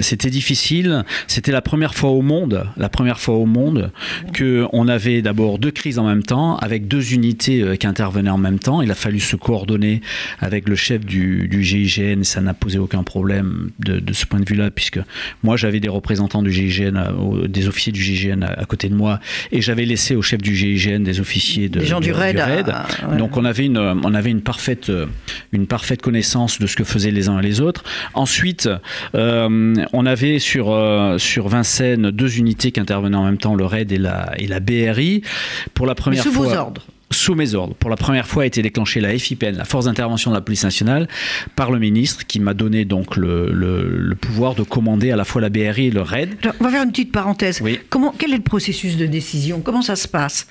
C'était 0.00 0.30
difficile. 0.30 1.04
C'était 1.26 1.52
la 1.52 1.62
première 1.62 1.94
fois 1.94 2.10
au 2.10 2.22
monde, 2.22 2.66
la 2.76 2.88
première 2.88 3.20
fois 3.20 3.36
au 3.36 3.46
monde 3.46 3.90
que 4.32 4.66
on 4.72 4.88
avait 4.88 5.22
d'abord 5.22 5.58
deux 5.58 5.70
crises 5.70 5.98
en 5.98 6.04
même 6.04 6.22
temps 6.22 6.56
avec 6.56 6.88
deux 6.88 7.12
unités 7.12 7.76
qui 7.78 7.86
intervenaient 7.86 8.30
en 8.30 8.38
même 8.38 8.58
temps. 8.58 8.82
Il 8.82 8.90
a 8.90 8.94
fallu 8.94 9.20
se 9.20 9.36
coordonner 9.36 10.00
avec 10.40 10.57
le 10.66 10.76
chef 10.76 11.04
du, 11.04 11.46
du 11.48 11.62
GIGN, 11.62 12.22
ça 12.24 12.40
n'a 12.40 12.54
posé 12.54 12.78
aucun 12.78 13.02
problème 13.02 13.70
de, 13.78 14.00
de 14.00 14.12
ce 14.14 14.24
point 14.24 14.40
de 14.40 14.48
vue-là, 14.48 14.70
puisque 14.70 14.98
moi 15.42 15.56
j'avais 15.58 15.80
des 15.80 15.88
représentants 15.90 16.42
du 16.42 16.50
GIGN, 16.50 16.96
au- 17.18 17.46
des 17.46 17.68
officiers 17.68 17.92
du 17.92 18.00
GIGN 18.02 18.42
à, 18.42 18.52
à 18.60 18.64
côté 18.64 18.88
de 18.88 18.94
moi, 18.94 19.20
et 19.52 19.60
j'avais 19.60 19.84
laissé 19.84 20.16
au 20.16 20.22
chef 20.22 20.40
du 20.40 20.56
GIGN 20.56 21.02
des 21.04 21.20
officiers 21.20 21.68
de, 21.68 21.80
Des 21.80 21.86
gens 21.86 22.00
du 22.00 22.12
RAID 22.12 22.38
à- 22.40 22.86
ouais. 23.10 23.16
Donc 23.18 23.36
on 23.36 23.44
avait 23.44 23.66
une, 23.66 23.76
on 23.78 24.14
avait 24.14 24.30
une 24.30 24.40
parfaite, 24.40 24.88
euh, 24.90 25.06
une 25.52 25.66
parfaite 25.66 26.00
connaissance 26.02 26.58
de 26.58 26.66
ce 26.66 26.76
que 26.76 26.84
faisaient 26.84 27.10
les 27.10 27.28
uns 27.28 27.38
et 27.40 27.42
les 27.42 27.60
autres. 27.60 27.84
Ensuite, 28.14 28.68
euh, 29.14 29.74
on 29.92 30.06
avait 30.06 30.38
sur 30.38 30.70
euh, 30.70 31.18
sur 31.18 31.48
Vincennes 31.48 32.10
deux 32.10 32.38
unités 32.38 32.72
qui 32.72 32.80
intervenaient 32.80 33.16
en 33.16 33.24
même 33.24 33.38
temps, 33.38 33.54
le 33.54 33.64
RAID 33.64 33.92
et 33.92 33.98
la 33.98 34.32
et 34.38 34.46
la 34.46 34.60
BRI. 34.60 35.22
Pour 35.74 35.86
la 35.86 35.92
Mais 35.92 35.94
première 35.96 36.22
sous 36.22 36.32
fois, 36.32 36.46
vos 36.48 36.54
ordres. 36.54 36.86
Sous 37.10 37.34
mes 37.34 37.54
ordres. 37.54 37.74
Pour 37.74 37.88
la 37.90 37.96
première 37.96 38.26
fois 38.26 38.42
a 38.42 38.46
été 38.46 38.60
déclenchée 38.60 39.00
la 39.00 39.16
FIPN, 39.18 39.56
la 39.56 39.64
force 39.64 39.86
d'intervention 39.86 40.30
de 40.30 40.36
la 40.36 40.42
police 40.42 40.64
nationale, 40.64 41.08
par 41.56 41.70
le 41.70 41.78
ministre 41.78 42.26
qui 42.26 42.38
m'a 42.38 42.52
donné 42.54 42.84
donc 42.84 43.16
le, 43.16 43.50
le- 43.52 43.98
le 43.98 44.14
pouvoir 44.14 44.54
de 44.54 44.62
commander 44.62 45.10
à 45.10 45.16
la 45.16 45.24
fois 45.24 45.40
la 45.40 45.48
BRI 45.48 45.86
et 45.86 45.90
le 45.90 46.02
RAID. 46.02 46.36
Alors, 46.42 46.54
on 46.60 46.64
va 46.64 46.70
faire 46.70 46.82
une 46.82 46.90
petite 46.90 47.10
parenthèse. 47.12 47.60
Oui. 47.62 47.78
Comment, 47.88 48.14
quel 48.16 48.32
est 48.32 48.36
le 48.36 48.42
processus 48.42 48.96
de 48.96 49.06
décision? 49.06 49.60
Comment 49.60 49.82
ça 49.82 49.96
se 49.96 50.06
passe? 50.06 50.46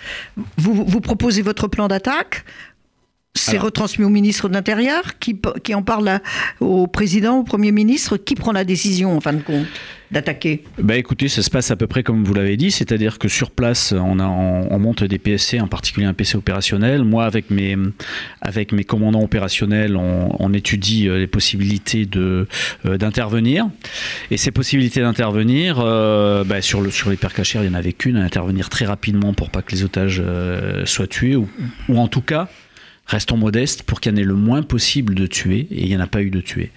Vous, 0.57 0.83
vous 0.85 0.99
proposez 1.01 1.41
votre 1.43 1.67
plan 1.67 1.87
d'attaque 1.87 2.43
c'est 3.35 3.59
retransmis 3.59 4.03
au 4.03 4.09
ministre 4.09 4.49
de 4.49 4.55
l'Intérieur 4.55 5.19
qui, 5.19 5.37
en 5.75 5.83
parle 5.83 6.07
à- 6.07 6.21
au 6.59 6.87
président, 6.87 7.37
au 7.37 7.43
Premier 7.43 7.71
ministre. 7.71 8.17
Qui 8.17 8.33
prend 8.33 8.51
la 8.51 8.63
décision, 8.63 9.15
en 9.15 9.21
fin 9.21 9.33
de 9.33 9.41
compte, 9.43 9.67
d'attaquer 10.11 10.63
Bah 10.77 10.95
écoutez, 10.95 11.27
ça 11.27 11.41
se 11.41 11.49
passe 11.49 11.71
à 11.71 11.75
peu 11.75 11.87
près 11.87 12.03
comme 12.03 12.23
vous 12.23 12.33
l'avez 12.33 12.57
dit, 12.57 12.71
c'est-à-dire 12.71 13.19
que 13.19 13.27
sur 13.27 13.51
place, 13.51 13.93
on, 13.93 14.79
monte 14.79 15.03
des 15.03 15.17
PSC, 15.17 15.59
en 15.59 15.67
particulier 15.67 16.05
un 16.05 16.13
PC 16.13 16.37
opérationnel. 16.37 17.03
Moi, 17.03 17.25
avec 17.25 17.49
mes, 17.49 17.75
avec 18.41 18.71
mes 18.71 18.83
commandants 18.83 19.23
opérationnels, 19.23 19.95
on, 19.95 20.53
étudie 20.53 21.07
euh, 21.07 21.19
les 21.19 21.27
possibilités 21.27 22.07
euh, 22.15 22.45
d'intervenir. 22.85 23.67
Et 24.31 24.37
ces 24.37 24.51
possibilités 24.51 25.01
d'intervenir, 25.01 25.79
euh, 25.79 26.43
bah, 26.43 26.61
sur, 26.61 26.81
le, 26.81 26.89
sur 26.89 27.09
l'hypercachère, 27.09 27.63
il 27.63 27.69
n'y 27.69 27.75
en 27.75 27.77
avait 27.77 27.93
qu'une, 27.93 28.17
intervenir 28.17 28.69
très 28.69 28.85
rapidement 28.85 29.33
pour 29.33 29.49
pas 29.49 29.61
que 29.61 29.71
les 29.71 29.83
otages 29.83 30.23
soient 30.85 31.07
tués, 31.07 31.35
ou, 31.35 31.49
ou 31.89 31.99
en 31.99 32.07
tout 32.07 32.21
cas, 32.21 32.47
restons 33.07 33.37
modestes 33.37 33.83
pour 33.83 34.01
qu'il 34.01 34.11
y 34.11 34.15
en 34.15 34.17
ait 34.17 34.23
le 34.23 34.33
moins 34.35 34.61
possible 34.63 35.15
de 35.15 35.25
tués, 35.27 35.67
et 35.71 35.83
il 35.83 35.87
n'y 35.87 35.95
en 35.95 35.99
a 36.01 36.07
pas 36.07 36.21
eu 36.21 36.29
de 36.29 36.41
tués. 36.41 36.71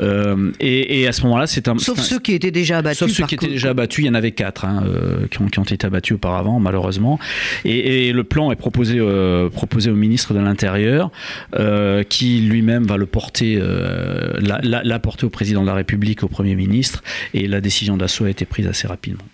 Euh, 0.00 0.50
et, 0.58 1.00
et 1.02 1.06
à 1.06 1.12
ce 1.12 1.22
moment-là, 1.22 1.46
c'est 1.46 1.68
un... 1.68 1.76
Sauf 1.78 1.98
un- 1.98 2.02
ceux 2.02 2.18
qui 2.18 2.32
étaient 2.32 2.50
déjà 2.50 2.78
abattus. 2.78 2.98
Sauf 2.98 3.10
ceux 3.10 3.22
par 3.22 3.28
qui 3.28 3.34
étaient 3.34 3.46
déjà 3.48 3.70
abattus, 3.70 4.04
il 4.04 4.06
y 4.06 4.10
en 4.10 4.14
avait 4.14 4.32
quatre 4.32 4.64
hein, 4.64 4.84
euh, 4.86 5.26
qui, 5.28 5.40
ont, 5.42 5.46
qui 5.48 5.58
ont 5.58 5.64
été 5.64 5.86
abattus 5.86 6.14
auparavant, 6.14 6.58
malheureusement. 6.60 7.18
Et, 7.64 8.08
et 8.08 8.12
le 8.12 8.24
plan 8.24 8.50
est 8.52 8.56
proposé, 8.56 8.96
euh, 8.98 9.50
proposé 9.50 9.90
au 9.90 9.96
ministre 9.96 10.32
de 10.34 10.38
l'Intérieur, 10.40 11.10
euh, 11.58 12.02
qui 12.04 12.40
lui-même 12.40 12.84
va 12.86 12.96
le 12.96 13.06
porter, 13.06 13.58
euh, 13.60 14.32
l'a- 14.40 14.60
l'a 14.62 14.82
l'a 14.82 14.98
porté 14.98 15.26
au 15.26 15.30
président 15.30 15.60
de 15.62 15.66
la 15.66 15.74
République, 15.74 16.22
au 16.22 16.28
Premier 16.28 16.54
ministre, 16.54 17.02
et 17.34 17.46
la 17.48 17.60
décision 17.60 17.96
d'assaut 17.96 18.24
a 18.24 18.30
été 18.30 18.44
prise 18.46 18.66
assez 18.66 18.86
rapidement. 18.88 19.24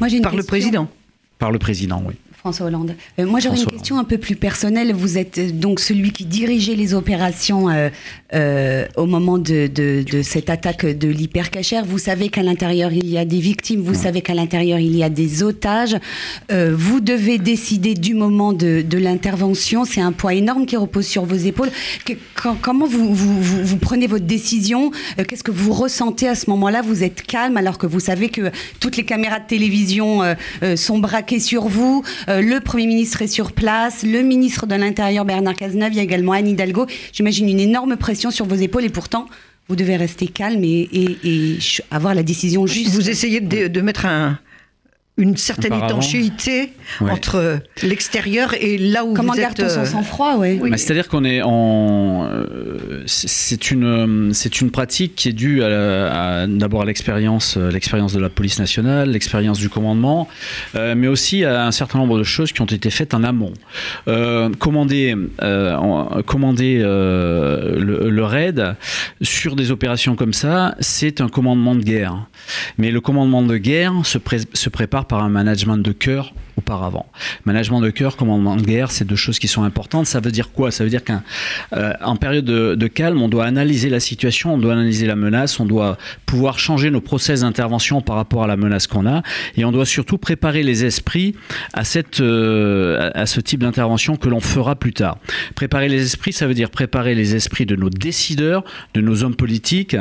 Moi, 0.00 0.08
j'ai 0.08 0.16
une 0.16 0.22
par 0.22 0.34
le 0.36 0.42
président. 0.42 0.90
Par 1.38 1.50
le 1.50 1.58
président, 1.58 2.02
oui. 2.06 2.14
François 2.42 2.66
Hollande. 2.66 2.96
Euh, 3.20 3.24
moi, 3.26 3.38
j'aurais 3.38 3.56
une 3.56 3.66
question 3.66 3.98
un 4.00 4.04
peu 4.04 4.18
plus 4.18 4.34
personnelle. 4.34 4.92
Vous 4.92 5.16
êtes 5.16 5.38
euh, 5.38 5.52
donc 5.52 5.78
celui 5.78 6.10
qui 6.10 6.24
dirigeait 6.24 6.74
les 6.74 6.92
opérations 6.92 7.68
euh, 7.70 7.88
euh, 8.34 8.84
au 8.96 9.06
moment 9.06 9.38
de, 9.38 9.68
de- 9.68 10.02
de 10.02 10.22
cette 10.22 10.50
attaque 10.50 10.84
de 10.84 11.06
l'hypercachère. 11.06 11.84
Vous 11.84 11.98
savez 11.98 12.30
qu'à 12.30 12.42
l'intérieur, 12.42 12.92
il 12.92 13.08
y 13.08 13.16
a 13.16 13.24
des 13.24 13.38
victimes. 13.38 13.82
Vous 13.82 13.94
savez 13.94 14.22
qu'à 14.22 14.34
l'intérieur, 14.34 14.80
il 14.80 14.96
y 14.96 15.04
a 15.04 15.08
des 15.08 15.44
otages. 15.44 15.96
Euh, 16.50 16.74
vous 16.76 16.98
devez 17.00 17.38
décider 17.38 17.94
du 17.94 18.14
moment 18.14 18.52
de, 18.52 18.82
de 18.82 18.98
l'intervention. 18.98 19.84
C'est 19.84 20.00
un 20.00 20.10
poids 20.10 20.34
énorme 20.34 20.66
qui 20.66 20.76
repose 20.76 21.06
sur 21.06 21.24
vos 21.24 21.36
épaules. 21.36 21.70
Que- 22.04 22.14
quand- 22.34 22.56
comment 22.60 22.86
vous, 22.88 23.14
vous, 23.14 23.40
vous- 23.40 23.62
vous 23.64 23.76
prenez 23.76 24.08
votre 24.08 24.26
décision? 24.26 24.90
Qu'est-ce 25.28 25.44
que 25.44 25.52
vous 25.52 25.72
ressentez 25.72 26.26
à 26.26 26.34
ce 26.34 26.50
moment-là? 26.50 26.82
Vous 26.82 27.04
êtes 27.04 27.22
calme 27.22 27.56
alors 27.56 27.78
que 27.78 27.86
vous 27.86 28.00
savez 28.00 28.30
que 28.30 28.50
toutes 28.80 28.96
les 28.96 29.04
caméras 29.04 29.38
de 29.38 29.46
télévision 29.46 30.22
sont 30.74 30.98
braquées 30.98 31.38
sur 31.38 31.68
vous. 31.68 32.02
Euh, 32.32 32.40
le 32.40 32.60
Premier 32.60 32.86
ministre 32.86 33.22
est 33.22 33.26
sur 33.26 33.52
place. 33.52 34.02
Le 34.02 34.22
ministre 34.22 34.66
de 34.66 34.74
l'Intérieur, 34.74 35.24
Bernard 35.24 35.54
Cazeneuve. 35.54 35.92
Il 35.92 35.96
y 35.96 36.00
a 36.00 36.02
également 36.02 36.32
Anne 36.32 36.48
Hidalgo. 36.48 36.86
J'imagine 37.12 37.48
une 37.48 37.60
énorme 37.60 37.96
pression 37.96 38.30
sur 38.30 38.46
vos 38.46 38.54
épaules 38.54 38.84
et 38.84 38.88
pourtant, 38.88 39.26
vous 39.68 39.76
devez 39.76 39.96
rester 39.96 40.26
calme 40.26 40.64
et, 40.64 40.88
avoir 41.90 42.14
la 42.14 42.22
décision 42.22 42.66
juste. 42.66 42.90
Vous 42.90 43.10
essayez 43.10 43.40
de 43.40 43.80
mettre 43.80 44.06
un- 44.06 44.38
une 45.22 45.36
certaine 45.36 45.72
étanchéité 45.72 46.72
Ouais. 47.00 47.10
entre 47.10 47.60
l'extérieur 47.82 48.52
et 48.60 48.76
là 48.76 49.04
où 49.04 49.14
Comment 49.14 49.32
vous 49.32 49.38
garde-t-on 49.40 49.64
êtes. 49.66 49.70
son 49.72 49.80
euh, 49.80 49.84
sang-froid 49.86 50.36
ouais. 50.36 50.58
Oui. 50.60 50.70
Bah, 50.70 50.76
C'est-à-dire 50.76 51.08
qu'on 51.08 51.24
est 51.24 51.40
en. 51.42 52.26
euh, 52.30 53.02
c'est- 53.06 53.70
une, 53.70 54.34
c'est 54.34 54.60
une 54.60 54.70
pratique 54.70 55.14
qui 55.14 55.28
est 55.28 55.32
due 55.32 55.62
à, 55.62 55.68
la- 55.68 56.40
à- 56.42 56.46
d'abord 56.46 56.82
à 56.82 56.84
l'expérience, 56.84 57.56
euh, 57.56 57.70
l'expérience 57.70 58.12
de 58.12 58.20
la 58.20 58.28
police 58.28 58.58
nationale, 58.58 59.10
l'expérience 59.10 59.58
du 59.58 59.68
commandement, 59.68 60.28
euh, 60.74 60.94
mais 60.96 61.06
aussi 61.06 61.44
à 61.44 61.66
un 61.66 61.70
certain 61.70 61.98
nombre 61.98 62.18
de 62.18 62.24
choses 62.24 62.52
qui 62.52 62.60
ont 62.60 62.66
été 62.66 62.90
faites 62.90 63.14
en 63.14 63.22
amont. 63.24 63.52
Euh, 64.08 64.50
commander, 64.58 65.14
euh, 65.42 66.22
commander 66.26 66.80
euh, 66.82 67.78
le, 67.78 68.10
le 68.10 68.24
raid 68.24 68.74
sur 69.22 69.54
des 69.56 69.70
opérations 69.70 70.16
comme 70.16 70.32
ça, 70.32 70.74
c'est 70.80 71.20
un 71.20 71.28
commandement 71.28 71.74
de 71.74 71.82
guerre. 71.82 72.26
Mais 72.78 72.90
le 72.90 73.00
commandement 73.00 73.42
de 73.42 73.56
guerre 73.56 73.92
se, 74.04 74.18
pré- 74.18 74.40
se 74.52 74.68
prépare 74.68 75.06
par 75.12 75.22
un 75.22 75.28
management 75.28 75.76
de 75.76 75.92
cœur 75.92 76.32
auparavant. 76.56 77.06
Management 77.44 77.80
de 77.80 77.90
cœur, 77.90 78.16
commandement 78.16 78.56
de 78.56 78.62
guerre, 78.62 78.90
c'est 78.90 79.04
deux 79.04 79.16
choses 79.16 79.38
qui 79.38 79.48
sont 79.48 79.62
importantes. 79.62 80.06
Ça 80.06 80.20
veut 80.20 80.30
dire 80.30 80.52
quoi? 80.52 80.70
Ça 80.70 80.84
veut 80.84 80.90
dire 80.90 81.02
qu'en 81.04 81.22
en 81.72 82.16
période 82.16 82.44
de, 82.44 82.86
calme, 82.86 83.22
on 83.22 83.28
doit 83.28 83.44
analyser 83.44 83.88
la 83.88 84.00
situation, 84.00 84.54
on 84.54 84.58
doit 84.58 84.74
analyser 84.74 85.06
la 85.06 85.16
menace, 85.16 85.60
on 85.60 85.64
doit 85.64 85.96
pouvoir 86.26 86.58
changer 86.58 86.90
nos 86.90 87.00
process 87.00 87.40
d'intervention 87.40 88.00
par 88.00 88.16
rapport 88.16 88.44
à 88.44 88.46
la 88.46 88.56
menace 88.56 88.86
qu'on 88.86 89.06
a, 89.06 89.22
et 89.56 89.64
on 89.64 89.72
doit 89.72 89.86
surtout 89.86 90.18
préparer 90.18 90.62
les 90.62 90.84
esprits 90.84 91.34
à, 91.72 91.84
cette, 91.84 92.20
euh, 92.20 93.10
à 93.14 93.26
ce 93.26 93.40
type 93.40 93.60
d'intervention 93.60 94.16
que 94.16 94.28
l'on 94.28 94.40
fera 94.40 94.76
plus 94.76 94.92
tard. 94.92 95.18
Préparer 95.54 95.88
les 95.88 96.02
esprits, 96.02 96.32
ça 96.32 96.46
veut 96.46 96.54
dire 96.54 96.70
préparer 96.70 97.14
les 97.14 97.34
esprits 97.34 97.66
de 97.66 97.76
nos 97.76 97.90
décideurs, 97.90 98.64
de 98.94 99.00
nos 99.00 99.22
hommes 99.22 99.36
politiques, 99.36 99.96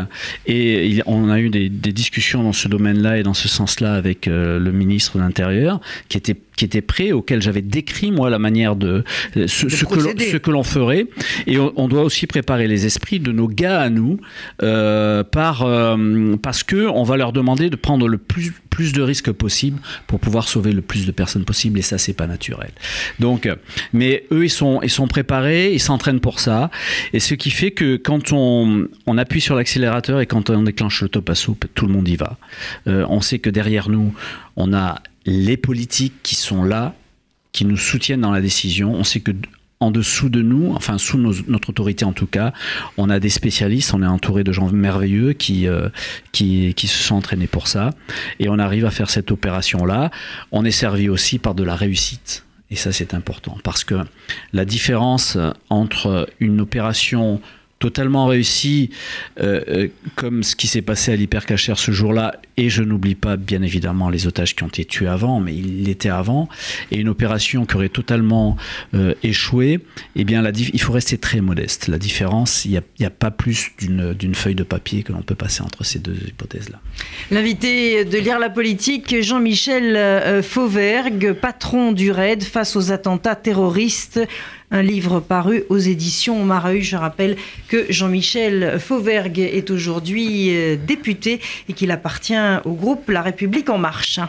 et 0.45 1.01
on 1.05 1.29
a 1.29 1.39
eu 1.39 1.49
des, 1.49 1.69
des 1.69 1.93
discussions 1.93 2.43
dans 2.43 2.53
ce 2.53 2.67
domaine-là 2.67 3.17
et 3.17 3.23
dans 3.23 3.33
ce 3.33 3.47
sens-là 3.47 3.93
avec 3.93 4.27
euh, 4.27 4.59
le 4.59 4.71
ministre 4.71 5.17
de 5.17 5.23
l'Intérieur, 5.23 5.79
qui 6.09 6.17
était 6.17 6.37
qui 6.61 6.65
était 6.65 6.81
prêt, 6.81 7.11
auquel 7.11 7.41
j'avais 7.41 7.63
décrit 7.63 8.11
moi 8.11 8.29
la 8.29 8.37
manière 8.37 8.75
de 8.75 9.03
euh, 9.35 9.47
ce, 9.47 9.65
que 9.65 10.51
l'on- 10.51 10.61
que 10.63 10.69
ferait, 10.69 11.07
et 11.47 11.57
on, 11.57 11.73
on 11.75 11.87
doit 11.87 12.03
aussi 12.03 12.27
préparer 12.27 12.67
les 12.67 12.85
esprits 12.85 13.19
de 13.19 13.31
nos 13.31 13.47
gars 13.47 13.81
à 13.81 13.89
nous, 13.89 14.19
euh, 14.61 15.23
par 15.23 15.63
euh, 15.63 16.35
parce 16.39 16.61
que 16.61 16.87
on 16.87 17.03
va 17.03 17.17
leur 17.17 17.33
demander 17.33 17.71
de 17.71 17.75
prendre 17.75 18.07
le 18.07 18.19
plus 18.19 18.53
plus 18.69 18.93
de 18.93 19.01
risques 19.01 19.31
possible 19.31 19.79
pour 20.07 20.19
pouvoir 20.19 20.47
sauver 20.47 20.71
le 20.71 20.81
plus 20.81 21.05
de 21.07 21.11
personnes 21.11 21.45
possible, 21.45 21.79
et 21.79 21.81
ça 21.81 21.97
c'est 21.97 22.13
pas 22.13 22.27
naturel. 22.27 22.71
Donc, 23.19 23.49
mais 23.91 24.23
eux 24.31 24.43
ils 24.45 24.49
sont 24.49 24.81
ils 24.83 24.89
sont 24.91 25.07
préparés, 25.07 25.73
ils 25.73 25.79
s'entraînent 25.79 26.19
pour 26.21 26.39
ça, 26.39 26.69
et 27.13 27.19
ce 27.19 27.33
qui 27.33 27.49
fait 27.49 27.71
que 27.71 27.97
quand 27.97 28.31
on 28.33 28.87
on 29.07 29.17
appuie 29.17 29.41
sur 29.41 29.55
l'accélérateur 29.55 30.21
et 30.21 30.27
quand 30.27 30.51
on 30.51 30.61
déclenche 30.61 31.01
le 31.01 31.09
top 31.09 31.27
à 31.31 31.35
soupe, 31.35 31.65
tout 31.73 31.87
le 31.87 31.93
monde 31.93 32.07
y 32.07 32.17
va. 32.17 32.37
Euh, 32.87 33.05
on 33.09 33.21
sait 33.21 33.39
que 33.39 33.49
derrière 33.49 33.89
nous, 33.89 34.13
on 34.55 34.73
a 34.73 35.01
les 35.25 35.57
politiques 35.57 36.13
qui 36.23 36.35
sont 36.35 36.63
là, 36.63 36.95
qui 37.51 37.65
nous 37.65 37.77
soutiennent 37.77 38.21
dans 38.21 38.31
la 38.31 38.41
décision. 38.41 38.93
On 38.93 39.03
sait 39.03 39.19
que 39.19 39.31
en 39.79 39.89
dessous 39.89 40.29
de 40.29 40.43
nous, 40.43 40.73
enfin 40.75 40.99
sous 40.99 41.17
notre 41.17 41.69
autorité 41.69 42.05
en 42.05 42.13
tout 42.13 42.27
cas, 42.27 42.53
on 42.97 43.09
a 43.09 43.19
des 43.19 43.29
spécialistes, 43.29 43.93
on 43.95 44.03
est 44.03 44.07
entouré 44.07 44.43
de 44.43 44.51
gens 44.51 44.69
merveilleux 44.69 45.33
qui, 45.33 45.67
euh, 45.67 45.89
qui, 46.31 46.75
qui 46.75 46.87
se 46.87 47.01
sont 47.03 47.15
entraînés 47.15 47.47
pour 47.47 47.67
ça. 47.67 47.89
Et 48.39 48.47
on 48.47 48.59
arrive 48.59 48.85
à 48.85 48.91
faire 48.91 49.09
cette 49.09 49.31
opération-là. 49.31 50.11
On 50.51 50.63
est 50.65 50.71
servi 50.71 51.09
aussi 51.09 51.39
par 51.39 51.55
de 51.55 51.63
la 51.63 51.75
réussite. 51.75 52.45
Et 52.69 52.75
ça, 52.75 52.91
c'est 52.91 53.15
important. 53.15 53.57
Parce 53.63 53.83
que 53.83 53.95
la 54.53 54.65
différence 54.65 55.37
entre 55.69 56.29
une 56.39 56.61
opération 56.61 57.41
totalement 57.81 58.27
réussie, 58.27 58.91
euh, 59.41 59.61
euh, 59.67 59.87
comme 60.15 60.43
ce 60.43 60.55
qui 60.55 60.67
s'est 60.67 60.83
passé 60.83 61.11
à 61.11 61.15
l'hypercachère 61.17 61.79
ce 61.79 61.91
jour-là, 61.91 62.35
Et 62.61 62.69
je 62.69 62.83
n'oublie 62.83 63.15
pas, 63.15 63.37
bien 63.37 63.63
évidemment, 63.63 64.11
les 64.11 64.27
otages 64.27 64.55
qui 64.55 64.61
ont 64.61 64.67
été 64.67 64.85
tués 64.85 65.07
avant, 65.07 65.39
mais 65.39 65.55
ils 65.55 65.83
l'étaient 65.83 66.09
avant. 66.09 66.47
Et 66.91 66.97
une 66.99 67.09
opération 67.09 67.65
qui 67.65 67.75
aurait 67.75 67.89
totalement 67.89 68.55
euh, 68.93 69.15
échoué, 69.23 69.79
eh 70.15 70.23
bien, 70.25 70.43
il 70.45 70.79
faut 70.79 70.93
rester 70.93 71.17
très 71.17 71.41
modeste. 71.41 71.87
La 71.87 71.97
différence, 71.97 72.63
il 72.65 72.79
n'y 72.99 73.05
a, 73.05 73.07
a, 73.07 73.09
pas 73.09 73.31
plus 73.31 73.71
d'une 73.79 74.35
feuille 74.35 74.53
de 74.53 74.61
papier 74.61 75.01
que 75.01 75.11
l'on 75.11 75.23
peut 75.23 75.33
passer 75.33 75.63
entre 75.63 75.83
ces 75.83 75.97
deux 75.97 76.15
hypothèses-là. 76.27 76.79
L'invité 77.31 78.05
de 78.05 78.17
lire 78.19 78.37
la 78.37 78.51
politique, 78.51 79.19
Jean-Michel 79.23 79.95
euh, 79.95 80.43
Fauvergue, 80.43 81.33
patron 81.33 81.93
du 81.93 82.11
RAID 82.11 82.43
face 82.43 82.75
aux 82.75 82.91
attentats 82.91 83.35
terroristes 83.35 84.19
un 84.71 84.81
livre 84.81 85.19
paru 85.19 85.63
aux 85.69 85.77
éditions 85.77 86.43
Mareuil. 86.45 86.81
Je 86.81 86.95
rappelle 86.95 87.35
que 87.67 87.85
Jean-Michel 87.89 88.79
Fauvergue 88.79 89.39
est 89.39 89.69
aujourd'hui 89.69 90.55
euh, 90.55 90.77
député 90.77 91.41
et 91.67 91.73
qu'il 91.73 91.91
appartient 91.91 92.33
au 92.65 92.73
groupe 92.73 93.09
La 93.09 93.21
République 93.21 93.69
en 93.69 93.77
marche. 93.77 94.19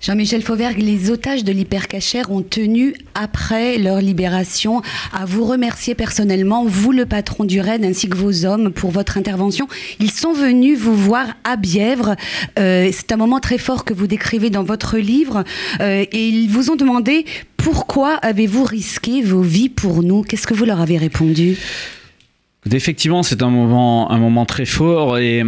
Jean-Michel 0.00 0.42
Fauvergue, 0.42 0.80
les 0.80 1.10
otages 1.10 1.44
de 1.44 1.52
l'hypercachère 1.52 2.30
ont 2.30 2.40
tenu 2.40 2.94
après 3.14 3.76
leur 3.76 4.00
libération 4.00 4.80
à 5.12 5.26
vous 5.26 5.44
remercier 5.44 5.94
personnellement, 5.94 6.64
vous 6.64 6.92
le 6.92 7.04
patron 7.04 7.44
du 7.44 7.60
RAID 7.60 7.84
ainsi 7.84 8.08
que 8.08 8.16
vos 8.16 8.46
hommes 8.46 8.70
pour 8.70 8.90
votre 8.92 9.18
intervention. 9.18 9.68
Ils 9.98 10.10
sont 10.10 10.32
venus 10.32 10.78
vous 10.78 10.94
voir 10.94 11.26
à 11.44 11.56
Bièvre. 11.56 12.16
Euh, 12.58 12.88
c'est 12.92 13.12
un 13.12 13.18
moment 13.18 13.40
très 13.40 13.58
fort 13.58 13.84
que 13.84 13.92
vous 13.92 14.06
décrivez 14.06 14.48
dans 14.48 14.64
votre 14.64 14.96
livre 14.96 15.44
euh, 15.80 16.06
et 16.10 16.28
ils 16.28 16.48
vous 16.48 16.70
ont 16.70 16.76
demandé 16.76 17.26
pourquoi 17.58 18.14
avez-vous 18.14 18.64
risqué 18.64 19.20
vos 19.20 19.42
vies 19.42 19.68
pour 19.68 20.02
nous 20.02 20.22
Qu'est-ce 20.22 20.46
que 20.46 20.54
vous 20.54 20.64
leur 20.64 20.80
avez 20.80 20.96
répondu? 20.96 21.58
Effectivement, 22.70 23.22
c'est 23.22 23.42
un 23.42 23.48
moment, 23.48 24.10
un 24.10 24.18
moment 24.18 24.44
très 24.44 24.66
fort. 24.66 25.16
Et, 25.16 25.42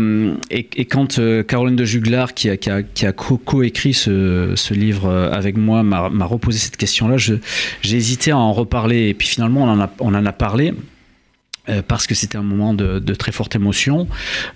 et, 0.51 0.85
quand 0.87 1.19
euh, 1.19 1.43
Caroline 1.43 1.77
de 1.77 1.85
Juglar, 1.85 2.33
qui 2.33 2.49
a, 2.49 2.57
qui 2.57 2.71
a, 2.71 2.83
qui 2.83 3.05
a 3.05 3.13
co-écrit 3.13 3.93
ce, 3.93 4.55
ce, 4.57 4.73
livre 4.73 5.09
euh, 5.11 5.31
avec 5.31 5.59
moi, 5.59 5.83
m'a 5.83 6.25
reposé 6.25 6.59
cette 6.59 6.79
question-là, 6.79 7.19
j'ai 7.19 7.41
hésité 7.85 8.31
à 8.31 8.39
en 8.39 8.55
reparler. 8.55 9.09
Et 9.09 9.15
puis 9.15 9.29
finalement, 9.29 9.65
on 9.65 9.69
en 9.69 9.81
a, 9.81 9.91
on 10.01 10.15
en 10.15 10.25
a 10.25 10.33
parlé. 10.33 10.73
Euh, 11.69 11.81
parce 11.87 12.09
que 12.09 12.15
c'était 12.17 12.37
un 12.37 12.43
moment 12.43 12.75
de, 12.75 12.99
très 13.15 13.31
forte 13.31 13.55
émotion. 13.55 14.09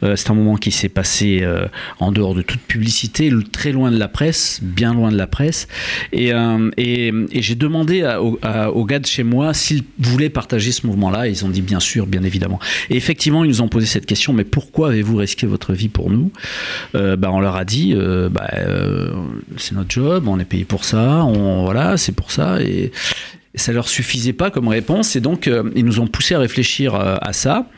Euh, 0.03 0.17
c'est 0.17 0.31
un 0.31 0.35
moment 0.35 0.57
qui 0.57 0.73
s'est 0.73 0.89
passé 0.89 1.41
euh, 1.43 1.67
en 2.01 2.11
dehors 2.11 2.35
de 2.35 2.43
toute 2.43 2.61
publicité, 2.61 3.31
très 3.53 3.71
loin 3.71 3.93
de 3.93 3.99
la 3.99 4.09
presse, 4.09 4.59
bien 4.61 4.93
loin 4.93 5.13
de 5.13 5.17
la 5.17 5.29
presse. 5.29 5.69
Et, 6.13 6.33
j'ai 7.33 7.55
demandé 7.55 8.05
aux 8.75 8.85
gars 8.85 8.99
de 8.99 9.07
chez 9.07 9.23
moi 9.23 9.55
s'ils 9.55 9.85
voulaient 9.99 10.31
partager 10.31 10.73
ce 10.73 10.87
mouvement-là. 10.87 11.29
Ils 11.29 11.45
ont 11.45 11.49
dit 11.49 11.63
bien 11.63 11.81
sûr, 11.81 12.07
bien 12.07 12.23
évidemment. 12.25 12.59
Et 12.91 12.97
effectivement, 12.97 13.45
ils 13.45 13.49
nous 13.49 13.61
ont 13.61 13.69
posé 13.69 13.87
cette 13.87 14.07
question, 14.07 14.33
mais 14.33 14.45
pourquoi 14.45 14.89
avez-vous 14.89 15.17
risqué 15.17 15.47
votre 15.47 15.73
vie 15.73 15.89
pour 15.89 16.11
nous? 16.11 16.33
Bah, 16.95 17.31
On 17.31 17.41
leur 17.41 17.57
a 17.57 17.65
dit, 17.65 17.95
bah, 18.31 18.51
c'est 19.57 19.75
notre 19.75 19.91
job, 19.91 20.27
on 20.27 20.39
est 20.41 20.45
payé 20.45 20.65
pour 20.65 20.85
ça, 20.85 21.25
on, 21.25 21.65
voilà, 21.65 21.97
c'est 21.97 22.13
pour 22.13 22.33
ça. 22.33 22.59
Ça 23.57 23.73
leur 23.73 23.89
suffisait 23.89 24.33
pas 24.33 24.51
comme 24.51 24.69
réponse 24.69 25.17
et 25.17 25.21
donc 25.21 25.49
euh, 25.49 25.71
ils 25.75 25.85
nous 25.85 25.99
ont 25.99 26.07
poussé 26.07 26.35
à 26.35 26.39
réfléchir 26.39 26.95
euh, 26.95 27.17
à 27.21 27.33
ça. 27.33 27.69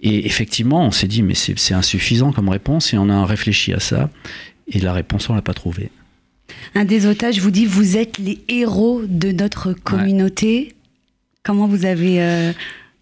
Et 0.00 0.26
effectivement, 0.26 0.84
on 0.84 0.90
s'est 0.90 1.06
dit 1.06 1.22
mais 1.22 1.34
c'est 1.34 1.74
insuffisant 1.74 2.32
comme 2.32 2.48
réponse 2.48 2.92
et 2.92 2.98
on 2.98 3.08
a 3.08 3.24
réfléchi 3.24 3.72
à 3.72 3.80
ça 3.80 4.10
et 4.68 4.80
la 4.80 4.92
réponse 4.92 5.30
on 5.30 5.34
l'a 5.34 5.42
pas 5.42 5.54
trouvée. 5.54 5.90
Un 6.74 6.84
des 6.84 7.06
otages 7.06 7.38
vous 7.40 7.52
dit 7.52 7.66
vous 7.66 7.96
êtes 7.96 8.18
les 8.18 8.40
héros 8.48 9.02
de 9.06 9.30
notre 9.30 9.72
communauté. 9.72 10.56
Ouais. 10.56 10.74
Comment 11.44 11.66
vous 11.66 11.86
avez 11.86 12.22
euh, 12.22 12.52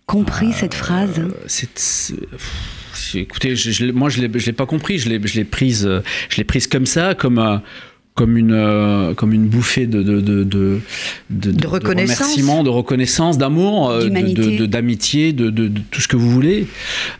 compris 0.06 0.48
euh, 0.48 0.54
cette 0.54 0.74
phrase? 0.74 1.22
c'est, 1.46 2.14
Écoutez, 3.14 3.56
je, 3.56 3.70
je, 3.70 3.86
moi 3.86 4.10
je 4.10 4.20
je 4.20 4.46
l'ai 4.46 4.52
pas 4.52 4.66
compris, 4.66 4.98
je 4.98 5.08
l'ai, 5.08 5.20
je 5.26 5.36
l'ai 5.36 5.44
prise, 5.44 5.88
je 6.28 6.36
l'ai 6.36 6.44
prise 6.44 6.66
comme 6.66 6.86
ça, 6.86 7.14
comme 7.14 7.62
comme 8.20 8.36
une, 8.36 8.52
euh, 8.52 9.14
comme 9.14 9.32
une 9.32 9.46
bouffée 9.46 9.86
de, 9.86 10.02
de, 10.02 10.20
de, 10.20 10.44
de, 11.30 11.66
reconnaissance, 11.66 12.36
de 12.36 12.68
reconnaissance, 12.68 13.38
d'amour, 13.38 13.88
euh, 13.88 14.10
d'amitié, 14.10 15.32
de, 15.32 15.68
tout 15.90 16.02
ce 16.02 16.06
que 16.06 16.16
vous 16.16 16.30
voulez. 16.30 16.66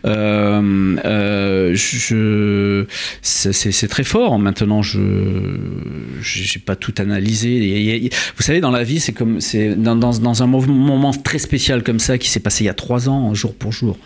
Euh, 0.05 1.71
je, 1.73 2.85
c'est 3.23 3.87
très 3.87 4.03
fort. 4.03 4.37
Maintenant, 4.37 4.83
je 4.83 4.99
n'ai 4.99 6.61
pas 6.63 6.75
tout 6.75 6.93
analysé. 6.99 8.11
vous 8.37 8.43
savez, 8.43 8.61
dans 8.61 8.69
la 8.69 8.83
vie, 8.83 8.99
c'est 8.99 9.13
comme 9.13 9.41
c'est 9.41 9.73
dans, 9.73 9.95
dans, 9.95 10.19
dans, 10.19 10.43
un 10.43 10.45
moment 10.45 11.13
très 11.13 11.39
spécial 11.39 11.81
comme 11.81 11.97
ça 11.97 12.19
qui 12.19 12.29
s'est 12.29 12.41
passé 12.41 12.63
il 12.63 12.67
y 12.67 12.69
a 12.69 12.75
trois 12.75 13.09
ans, 13.09 13.33
jour 13.33 13.55
pour 13.55 13.71
jour. 13.71 13.97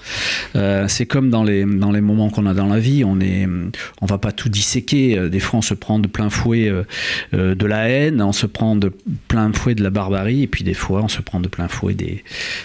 Euh, 0.56 0.86
c'est 0.88 1.08
comme 1.08 1.30
dans 1.30 1.44
les, 1.44 1.66
dans 1.66 1.92
les 1.92 2.00
moments 2.00 2.30
qu'on 2.30 2.46
a 2.46 2.54
dans 2.54 2.68
la 2.68 2.80
vie. 2.80 3.04
On 3.04 3.20
est, 3.20 3.50
on 4.00 4.06
va 4.06 4.18
pas 4.18 4.32
tout 4.32 4.48
disséquer. 4.48 5.28
Des 5.30 5.42
fois, 5.42 5.60
on 5.60 5.62
se 5.62 5.74
prend 5.74 6.00
de 6.00 6.08
plein 6.08 6.30
fouet 6.30 6.70
euh, 6.70 6.85
de 7.34 7.66
la 7.66 7.90
haine, 7.90 8.22
on 8.22 8.34
se 8.34 8.46
prend 8.46 8.76
de 8.76 8.92
plein 9.28 9.52
fouet 9.54 9.76
de 9.76 9.84
la 9.84 9.90
barbarie, 9.90 10.44
et 10.44 10.48
puis 10.48 10.64
des 10.64 10.74
fois 10.74 11.02
on 11.04 11.08
se 11.08 11.22
prend 11.22 11.40
de 11.40 11.48
plein 11.48 11.68
fouet 11.68 11.94
des, 11.94 12.24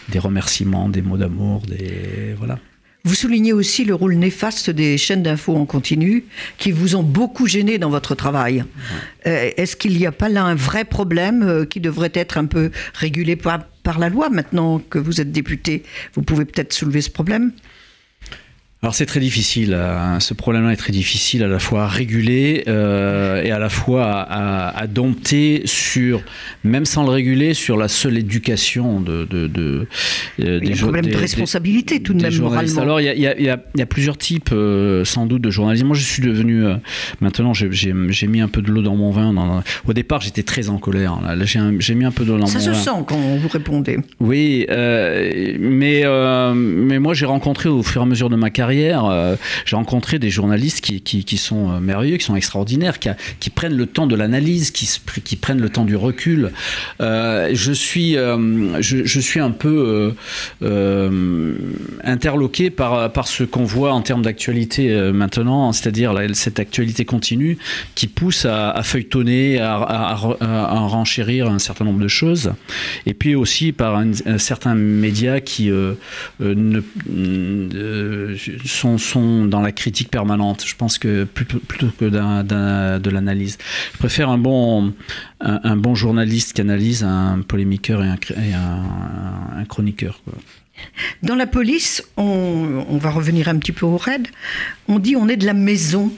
des 0.08 0.18
remerciements, 0.18 0.88
des 0.88 1.02
mots 1.02 1.16
d'amour, 1.16 1.62
des 1.66 2.34
voilà. 2.38 2.58
Vous 3.02 3.14
soulignez 3.14 3.54
aussi 3.54 3.86
le 3.86 3.94
rôle 3.94 4.14
néfaste 4.16 4.68
des 4.68 4.98
chaînes 4.98 5.22
d'infos 5.22 5.56
en 5.56 5.64
continu 5.64 6.24
qui 6.58 6.70
vous 6.70 6.96
ont 6.96 7.02
beaucoup 7.02 7.46
gêné 7.46 7.78
dans 7.78 7.88
votre 7.88 8.14
travail. 8.14 8.56
Ouais. 8.56 9.30
Euh, 9.30 9.50
Est-ce 9.56 9.74
qu'il 9.74 9.96
n'y 9.96 10.04
a 10.04 10.12
pas 10.12 10.28
là 10.28 10.44
un 10.44 10.54
vrai 10.54 10.84
problème 10.84 11.42
euh, 11.42 11.64
qui 11.64 11.80
devrait 11.80 12.12
être 12.12 12.36
un 12.36 12.44
peu 12.44 12.70
régulé 12.92 13.36
par, 13.36 13.64
par 13.82 13.98
la 13.98 14.10
loi 14.10 14.28
maintenant 14.28 14.80
que 14.80 14.98
vous 14.98 15.22
êtes 15.22 15.32
député? 15.32 15.82
Vous 16.12 16.20
pouvez 16.20 16.44
peut-être 16.44 16.74
soulever 16.74 17.00
ce 17.00 17.08
problème 17.08 17.52
alors 18.82 18.94
c'est 18.94 19.04
très 19.04 19.20
difficile, 19.20 19.74
hein. 19.74 20.20
ce 20.20 20.32
problème-là 20.32 20.72
est 20.72 20.76
très 20.76 20.92
difficile 20.92 21.42
à 21.42 21.48
la 21.48 21.58
fois 21.58 21.82
à 21.82 21.86
réguler 21.86 22.64
euh, 22.66 23.42
et 23.42 23.50
à 23.50 23.58
la 23.58 23.68
fois 23.68 24.06
à, 24.06 24.70
à, 24.70 24.82
à, 24.82 24.86
dompter 24.86 25.60
sur, 25.66 26.22
même 26.64 26.86
sans 26.86 27.02
le 27.04 27.10
réguler, 27.10 27.52
sur 27.52 27.76
la 27.76 27.88
seule 27.88 28.16
éducation 28.16 29.02
de... 29.02 29.26
de, 29.26 29.48
de 29.48 29.86
euh, 30.40 30.60
des, 30.60 30.72
un 30.72 30.76
problème 30.76 31.04
des, 31.04 31.10
de 31.10 31.16
responsabilité 31.18 31.98
des, 31.98 32.02
tout 32.02 32.14
de 32.14 32.22
même 32.22 32.34
moralement. 32.38 32.80
Alors 32.80 33.02
il 33.02 33.04
y 33.04 33.08
a, 33.10 33.14
y, 33.14 33.50
a, 33.50 33.62
y 33.74 33.82
a, 33.82 33.86
plusieurs 33.86 34.16
types 34.16 34.48
euh, 34.52 35.04
sans 35.04 35.26
doute 35.26 35.42
de 35.42 35.50
journalisme. 35.50 35.88
Moi 35.88 35.96
je 35.96 36.02
suis 36.02 36.22
devenu, 36.22 36.64
maintenant 37.20 37.52
j'ai 37.52 37.92
mis 38.28 38.40
un 38.40 38.48
peu 38.48 38.62
de 38.62 38.70
l'eau 38.70 38.80
dans 38.80 38.96
mon 38.96 39.10
vin. 39.10 39.34
Dans, 39.34 39.62
au 39.86 39.92
départ 39.92 40.22
j'étais 40.22 40.42
très 40.42 40.70
en 40.70 40.78
colère, 40.78 41.18
j'ai 41.44 41.94
mis 41.94 42.06
un 42.06 42.12
peu 42.12 42.24
de 42.24 42.32
l'eau 42.32 42.38
dans 42.38 42.46
Ça 42.46 42.58
mon 42.58 42.64
vin. 42.64 42.72
Ça 42.72 42.78
se 42.78 42.84
sent 42.86 43.04
quand 43.06 43.18
vous 43.18 43.48
répondez. 43.48 43.98
Oui, 44.20 44.64
mais, 44.70 46.04
mais 46.56 46.98
moi 46.98 47.12
j'ai 47.12 47.26
rencontré 47.26 47.68
au 47.68 47.82
fur 47.82 48.00
et 48.00 48.04
à 48.04 48.06
mesure 48.06 48.30
de 48.30 48.36
ma 48.36 48.48
carrière 48.48 48.69
euh, 48.78 49.36
j'ai 49.64 49.76
rencontré 49.76 50.18
des 50.18 50.30
journalistes 50.30 50.80
qui, 50.80 51.36
sont 51.36 51.70
euh, 51.70 51.80
merveilleux, 51.80 52.16
qui 52.16 52.24
sont 52.24 52.36
extraordinaires, 52.36 52.98
qui, 52.98 53.50
prennent 53.50 53.76
le 53.76 53.86
temps 53.86 54.06
de 54.06 54.16
l'analyse, 54.16 54.70
qui, 54.70 55.36
prennent 55.36 55.60
le 55.60 55.68
temps 55.68 55.84
du 55.84 55.96
recul. 55.96 56.52
Euh, 57.00 57.50
je, 57.52 57.72
suis, 57.72 58.14
je, 58.14 59.20
suis 59.20 59.40
un 59.40 59.50
peu 59.50 60.14
interloqué 62.04 62.70
par, 62.70 63.28
ce 63.28 63.44
qu'on 63.44 63.64
voit 63.64 63.92
en 63.92 64.02
termes 64.02 64.22
d'actualité 64.22 65.10
maintenant, 65.12 65.72
c'est-à-dire 65.72 66.14
cette 66.32 66.58
actualité 66.58 67.04
continue 67.04 67.58
qui 67.94 68.06
pousse 68.06 68.44
à, 68.44 68.80
feuilletonner, 68.82 69.60
à, 69.60 70.14
renchérir 70.14 71.48
un 71.48 71.58
certain 71.58 71.84
nombre 71.84 72.00
de 72.00 72.08
choses, 72.08 72.52
et 73.06 73.14
puis 73.14 73.34
aussi 73.34 73.72
par 73.72 73.96
un 73.96 74.38
certain 74.38 74.74
média 74.74 75.40
qui 75.40 75.70
ne 76.40 76.80
sont, 78.64 78.98
sont, 78.98 79.44
dans 79.44 79.60
la 79.60 79.72
critique 79.72 80.10
permanente. 80.10 80.64
Je 80.66 80.76
pense 80.76 80.98
que 80.98 81.24
plutôt, 81.24 81.58
que 81.98 82.04
de 82.04 83.10
l'analyse. 83.10 83.58
Je 83.92 83.98
préfère 83.98 84.28
un 84.30 84.38
bon, 84.38 84.92
un, 85.40 85.60
un, 85.64 85.76
bon 85.76 85.94
journaliste 85.94 86.52
qui 86.54 86.60
analyse 86.60 87.04
un 87.04 87.40
polémiqueur 87.46 88.02
et 88.04 88.08
un, 88.08 89.62
et 89.62 89.66
chroniqueur. 89.66 90.20
Quoi. 90.24 90.34
Dans 91.22 91.34
la 91.34 91.46
police, 91.46 92.02
on, 92.16 92.84
on, 92.88 92.98
va 92.98 93.10
revenir 93.10 93.48
un 93.48 93.58
petit 93.58 93.72
peu 93.72 93.86
au 93.86 93.96
raid, 93.96 94.28
on 94.88 94.98
dit 94.98 95.16
on 95.16 95.28
est 95.28 95.36
de 95.36 95.46
la 95.46 95.54
maison. 95.54 96.12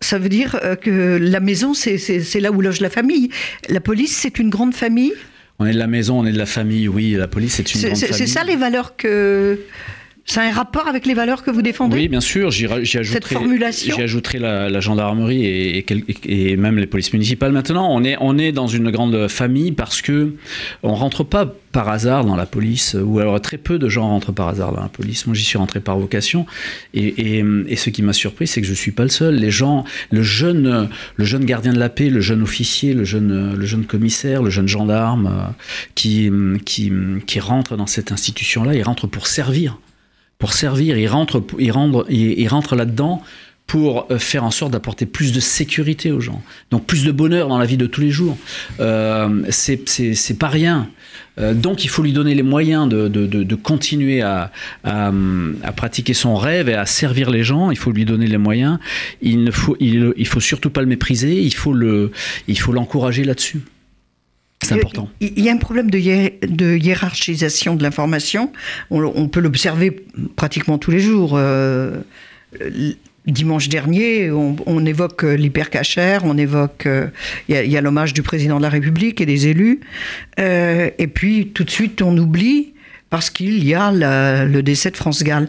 Ça 0.00 0.18
veut 0.18 0.28
dire 0.28 0.58
euh, 0.62 0.76
que 0.76 1.18
la 1.20 1.40
maison, 1.40 1.74
c'est, 1.74 2.40
là 2.40 2.52
où 2.52 2.60
loge 2.60 2.80
la 2.80 2.90
famille. 2.90 3.30
La 3.68 3.80
police, 3.80 4.16
c'est 4.16 4.38
une 4.38 4.50
grande 4.50 4.74
famille? 4.74 5.12
On 5.58 5.66
est 5.66 5.72
de 5.72 5.78
la 5.78 5.88
maison, 5.88 6.20
on 6.20 6.24
est 6.24 6.32
de 6.32 6.38
la 6.38 6.46
famille, 6.46 6.86
oui. 6.86 7.12
La 7.12 7.26
police, 7.26 7.54
c'est 7.54 7.74
une 7.74 7.80
grande 7.80 7.96
famille. 7.96 8.16
C'est 8.16 8.26
ça 8.28 8.44
les 8.44 8.54
valeurs 8.54 8.96
que 8.96 9.58
ça 10.28 10.42
a 10.42 10.44
un 10.44 10.52
rapport 10.52 10.86
avec 10.86 11.06
les 11.06 11.14
valeurs 11.14 11.42
que 11.42 11.50
vous 11.50 11.62
défendez 11.62 11.96
Oui, 11.96 12.08
bien 12.08 12.20
sûr. 12.20 12.50
J'y 12.50 12.66
ajouterai, 12.66 13.36
ajouterai 14.02 14.38
la, 14.38 14.68
la 14.68 14.80
gendarmerie 14.80 15.46
et, 15.46 15.78
et, 15.78 16.52
et, 16.52 16.56
même 16.58 16.76
les 16.78 16.86
polices 16.86 17.14
municipales. 17.14 17.50
Maintenant, 17.50 17.88
on 17.90 18.04
est, 18.04 18.16
on 18.20 18.36
est 18.36 18.52
dans 18.52 18.66
une 18.66 18.90
grande 18.90 19.28
famille 19.28 19.72
parce 19.72 20.02
que 20.02 20.34
on 20.82 20.94
rentre 20.94 21.24
pas 21.24 21.46
par 21.72 21.88
hasard 21.88 22.26
dans 22.26 22.36
la 22.36 22.44
police, 22.44 22.94
ou 23.02 23.20
alors 23.20 23.40
très 23.40 23.56
peu 23.56 23.78
de 23.78 23.88
gens 23.88 24.08
rentrent 24.08 24.32
par 24.32 24.48
hasard 24.48 24.72
dans 24.72 24.82
la 24.82 24.88
police. 24.88 25.26
Moi, 25.26 25.34
j'y 25.34 25.44
suis 25.44 25.56
rentré 25.56 25.80
par 25.80 25.98
vocation, 25.98 26.44
et, 26.92 27.38
et, 27.38 27.44
et 27.66 27.76
ce 27.76 27.88
qui 27.88 28.02
m'a 28.02 28.12
surpris, 28.12 28.46
c'est 28.46 28.60
que 28.60 28.66
je 28.66 28.74
suis 28.74 28.90
pas 28.90 29.04
le 29.04 29.10
seul. 29.10 29.36
Les 29.36 29.50
gens, 29.50 29.84
le 30.10 30.22
jeune, 30.22 30.90
le 31.16 31.24
jeune 31.24 31.46
gardien 31.46 31.72
de 31.72 31.78
la 31.78 31.88
paix, 31.88 32.10
le 32.10 32.20
jeune 32.20 32.42
officier, 32.42 32.92
le 32.92 33.04
jeune, 33.04 33.54
le 33.56 33.66
jeune 33.66 33.86
commissaire, 33.86 34.42
le 34.42 34.50
jeune 34.50 34.68
gendarme, 34.68 35.54
qui, 35.94 36.30
qui, 36.66 36.92
qui 37.26 37.40
rentre 37.40 37.78
dans 37.78 37.86
cette 37.86 38.12
institution-là, 38.12 38.74
il 38.74 38.82
rentre 38.82 39.06
pour 39.06 39.26
servir 39.26 39.78
pour 40.38 40.52
servir. 40.52 40.96
Il 40.98 41.08
rentre, 41.08 41.42
il 41.58 41.72
rentre, 41.72 42.06
il, 42.08 42.38
il 42.38 42.48
rentre 42.48 42.76
là-dedans 42.76 43.22
pour 43.68 44.06
euh, 44.10 44.18
faire 44.18 44.44
en 44.44 44.50
sorte 44.50 44.72
d'apporter 44.72 45.06
plus 45.06 45.32
de 45.32 45.40
sécurité 45.40 46.10
aux 46.10 46.20
gens, 46.20 46.42
donc 46.70 46.86
plus 46.86 47.04
de 47.04 47.12
bonheur 47.12 47.48
dans 47.48 47.58
la 47.58 47.66
vie 47.66 47.76
de 47.76 47.86
tous 47.86 48.00
les 48.00 48.10
jours. 48.10 48.36
Euh, 48.80 49.42
c'est 49.50 50.38
pas 50.38 50.48
rien. 50.48 50.88
Euh, 51.38 51.54
donc 51.54 51.84
il 51.84 51.88
faut 51.88 52.02
lui 52.02 52.12
donner 52.12 52.34
les 52.34 52.42
moyens 52.42 52.88
de, 52.88 53.08
de, 53.08 53.26
de, 53.26 53.42
de 53.44 53.54
continuer 53.54 54.22
à, 54.22 54.50
à, 54.84 55.12
pratiquer 55.76 56.14
son 56.14 56.34
rêve 56.34 56.68
et 56.68 56.74
à 56.74 56.86
servir 56.86 57.30
les 57.30 57.44
gens. 57.44 57.70
Il 57.70 57.76
faut 57.76 57.92
lui 57.92 58.06
donner 58.06 58.26
les 58.26 58.38
moyens. 58.38 58.78
Il 59.20 59.44
ne 59.44 59.50
faut, 59.50 59.76
il, 59.78 60.14
il 60.16 60.26
faut 60.26 60.40
surtout 60.40 60.70
pas 60.70 60.80
le 60.80 60.86
mépriser. 60.86 61.40
Il 61.42 61.54
faut 61.54 61.74
le, 61.74 62.10
il 62.48 62.58
faut 62.58 62.72
l'encourager 62.72 63.22
là-dessus. 63.22 63.60
C'est 64.62 64.74
important. 64.74 65.08
Il 65.20 65.40
y 65.40 65.48
a 65.48 65.52
un 65.52 65.58
problème 65.58 65.90
de, 65.90 65.98
hiér 65.98 66.30
de 66.42 66.76
hiérarchisation 66.76 67.76
de 67.76 67.82
l'information. 67.82 68.52
On, 68.90 69.02
on, 69.02 69.28
peut 69.28 69.40
l'observer 69.40 70.04
pratiquement 70.36 70.78
tous 70.78 70.90
les 70.90 70.98
jours. 70.98 71.34
Euh, 71.34 72.00
dimanche 73.26 73.68
dernier, 73.68 74.30
on, 74.30 74.56
on 74.66 74.84
évoque 74.84 75.22
l'hypercachère, 75.22 76.24
on 76.24 76.36
évoque. 76.36 76.82
Il 76.86 76.90
euh, 77.54 77.64
y 77.64 77.76
a, 77.76 77.78
a 77.78 77.82
l'hommage 77.82 78.14
du 78.14 78.22
président 78.22 78.56
de 78.56 78.62
la 78.62 78.68
République 78.68 79.20
et 79.20 79.26
des 79.26 79.46
élus. 79.46 79.80
Euh, 80.38 80.90
et 80.98 81.06
puis 81.06 81.48
tout 81.48 81.64
de 81.64 81.70
suite, 81.70 82.02
on 82.02 82.16
oublie 82.16 82.72
parce 83.10 83.30
qu'il 83.30 83.64
y 83.64 83.74
a 83.74 83.90
la, 83.92 84.44
le 84.44 84.62
décès 84.62 84.90
de 84.90 84.96
France 84.96 85.22
Gall. 85.22 85.48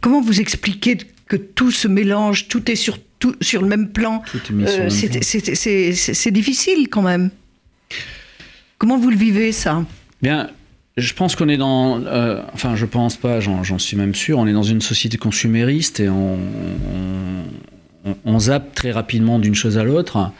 Comment 0.00 0.20
vous 0.20 0.40
expliquez 0.40 0.98
que 1.26 1.36
tout 1.36 1.70
se 1.70 1.88
mélange, 1.88 2.48
tout 2.48 2.70
est 2.70 2.76
sur, 2.76 2.98
tout, 3.18 3.34
sur 3.40 3.62
le 3.62 3.68
même 3.68 3.88
plan? 3.88 4.22
Euh, 4.52 4.88
C'est 4.90 6.30
difficile 6.30 6.88
quand 6.88 7.02
même. 7.02 7.30
Comment 8.84 8.98
vous 8.98 9.08
le 9.08 9.16
vivez 9.16 9.50
ça 9.50 9.82
Bien, 10.20 10.50
je 10.98 11.14
pense 11.14 11.36
qu'on 11.36 11.48
est 11.48 11.56
dans, 11.56 12.02
euh, 12.04 12.42
enfin 12.52 12.76
je 12.76 12.84
pense 12.84 13.16
pas, 13.16 13.40
j'en 13.40 13.78
suis 13.78 13.96
même 13.96 14.14
sûr, 14.14 14.38
on 14.38 14.46
est 14.46 14.52
dans 14.52 14.62
une 14.62 14.82
société 14.82 15.16
consumériste 15.16 16.00
et 16.00 16.10
on, 16.10 16.34
on, 16.34 17.44
on 18.26 18.38
zappe 18.38 18.74
très 18.74 18.90
rapidement 18.90 19.38
d'une 19.38 19.54
chose 19.54 19.78
à 19.78 19.84
l'autre. 19.84 20.30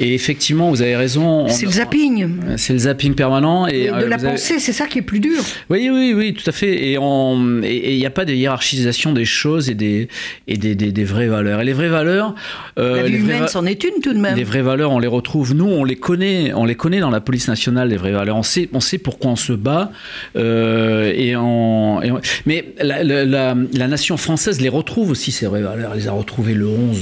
Et 0.00 0.14
effectivement, 0.14 0.70
vous 0.70 0.82
avez 0.82 0.96
raison. 0.96 1.46
C'est 1.48 1.66
le 1.66 1.72
zapping. 1.72 2.56
C'est 2.56 2.72
le 2.72 2.80
zapping 2.80 3.14
permanent. 3.14 3.68
Et, 3.68 3.86
de 3.86 3.92
euh, 3.92 4.08
la 4.08 4.18
pensée, 4.18 4.54
avez... 4.54 4.60
c'est 4.60 4.72
ça 4.72 4.86
qui 4.86 4.98
est 4.98 5.02
plus 5.02 5.20
dur. 5.20 5.40
Oui, 5.70 5.88
oui, 5.92 6.14
oui, 6.16 6.34
tout 6.34 6.48
à 6.48 6.52
fait. 6.52 6.74
Et 6.74 6.94
il 6.94 7.98
n'y 7.98 8.06
a 8.06 8.10
pas 8.10 8.24
de 8.24 8.32
hiérarchisation 8.32 9.12
des 9.12 9.24
choses 9.24 9.70
et 9.70 9.74
des, 9.74 10.08
et 10.48 10.56
des, 10.56 10.74
des, 10.74 10.90
des 10.90 11.04
vraies 11.04 11.28
valeurs. 11.28 11.60
Et 11.60 11.64
les 11.64 11.72
vraies 11.72 11.88
valeurs. 11.88 12.34
Euh, 12.78 13.02
la 13.02 13.08
vie 13.08 13.18
humaine, 13.18 13.46
c'en 13.46 13.66
est 13.66 13.84
une 13.84 14.00
tout 14.02 14.12
de 14.12 14.18
même. 14.18 14.36
Les 14.36 14.44
vraies 14.44 14.62
valeurs, 14.62 14.90
on 14.90 14.98
les 14.98 15.06
retrouve. 15.06 15.54
Nous, 15.54 15.66
on 15.66 15.84
les 15.84 15.96
connaît. 15.96 16.52
On 16.54 16.64
les 16.64 16.74
connaît 16.74 17.00
dans 17.00 17.10
la 17.10 17.20
police 17.20 17.46
nationale, 17.46 17.88
les 17.88 17.96
vraies 17.96 18.12
valeurs. 18.12 18.36
On 18.36 18.42
sait, 18.42 18.68
on 18.72 18.80
sait 18.80 18.98
pourquoi 18.98 19.30
on 19.30 19.36
se 19.36 19.52
bat. 19.52 19.92
Euh, 20.36 21.12
et 21.14 21.36
on, 21.36 22.02
et 22.02 22.10
on... 22.10 22.20
Mais 22.46 22.72
la, 22.80 23.04
la, 23.04 23.24
la, 23.24 23.54
la 23.72 23.88
nation 23.88 24.16
française 24.16 24.60
les 24.60 24.68
retrouve 24.68 25.10
aussi, 25.10 25.30
ces 25.30 25.46
vraies 25.46 25.62
valeurs. 25.62 25.92
Elle 25.94 26.00
les 26.00 26.08
a 26.08 26.12
retrouvées 26.12 26.54
le 26.54 26.66
11 26.66 26.95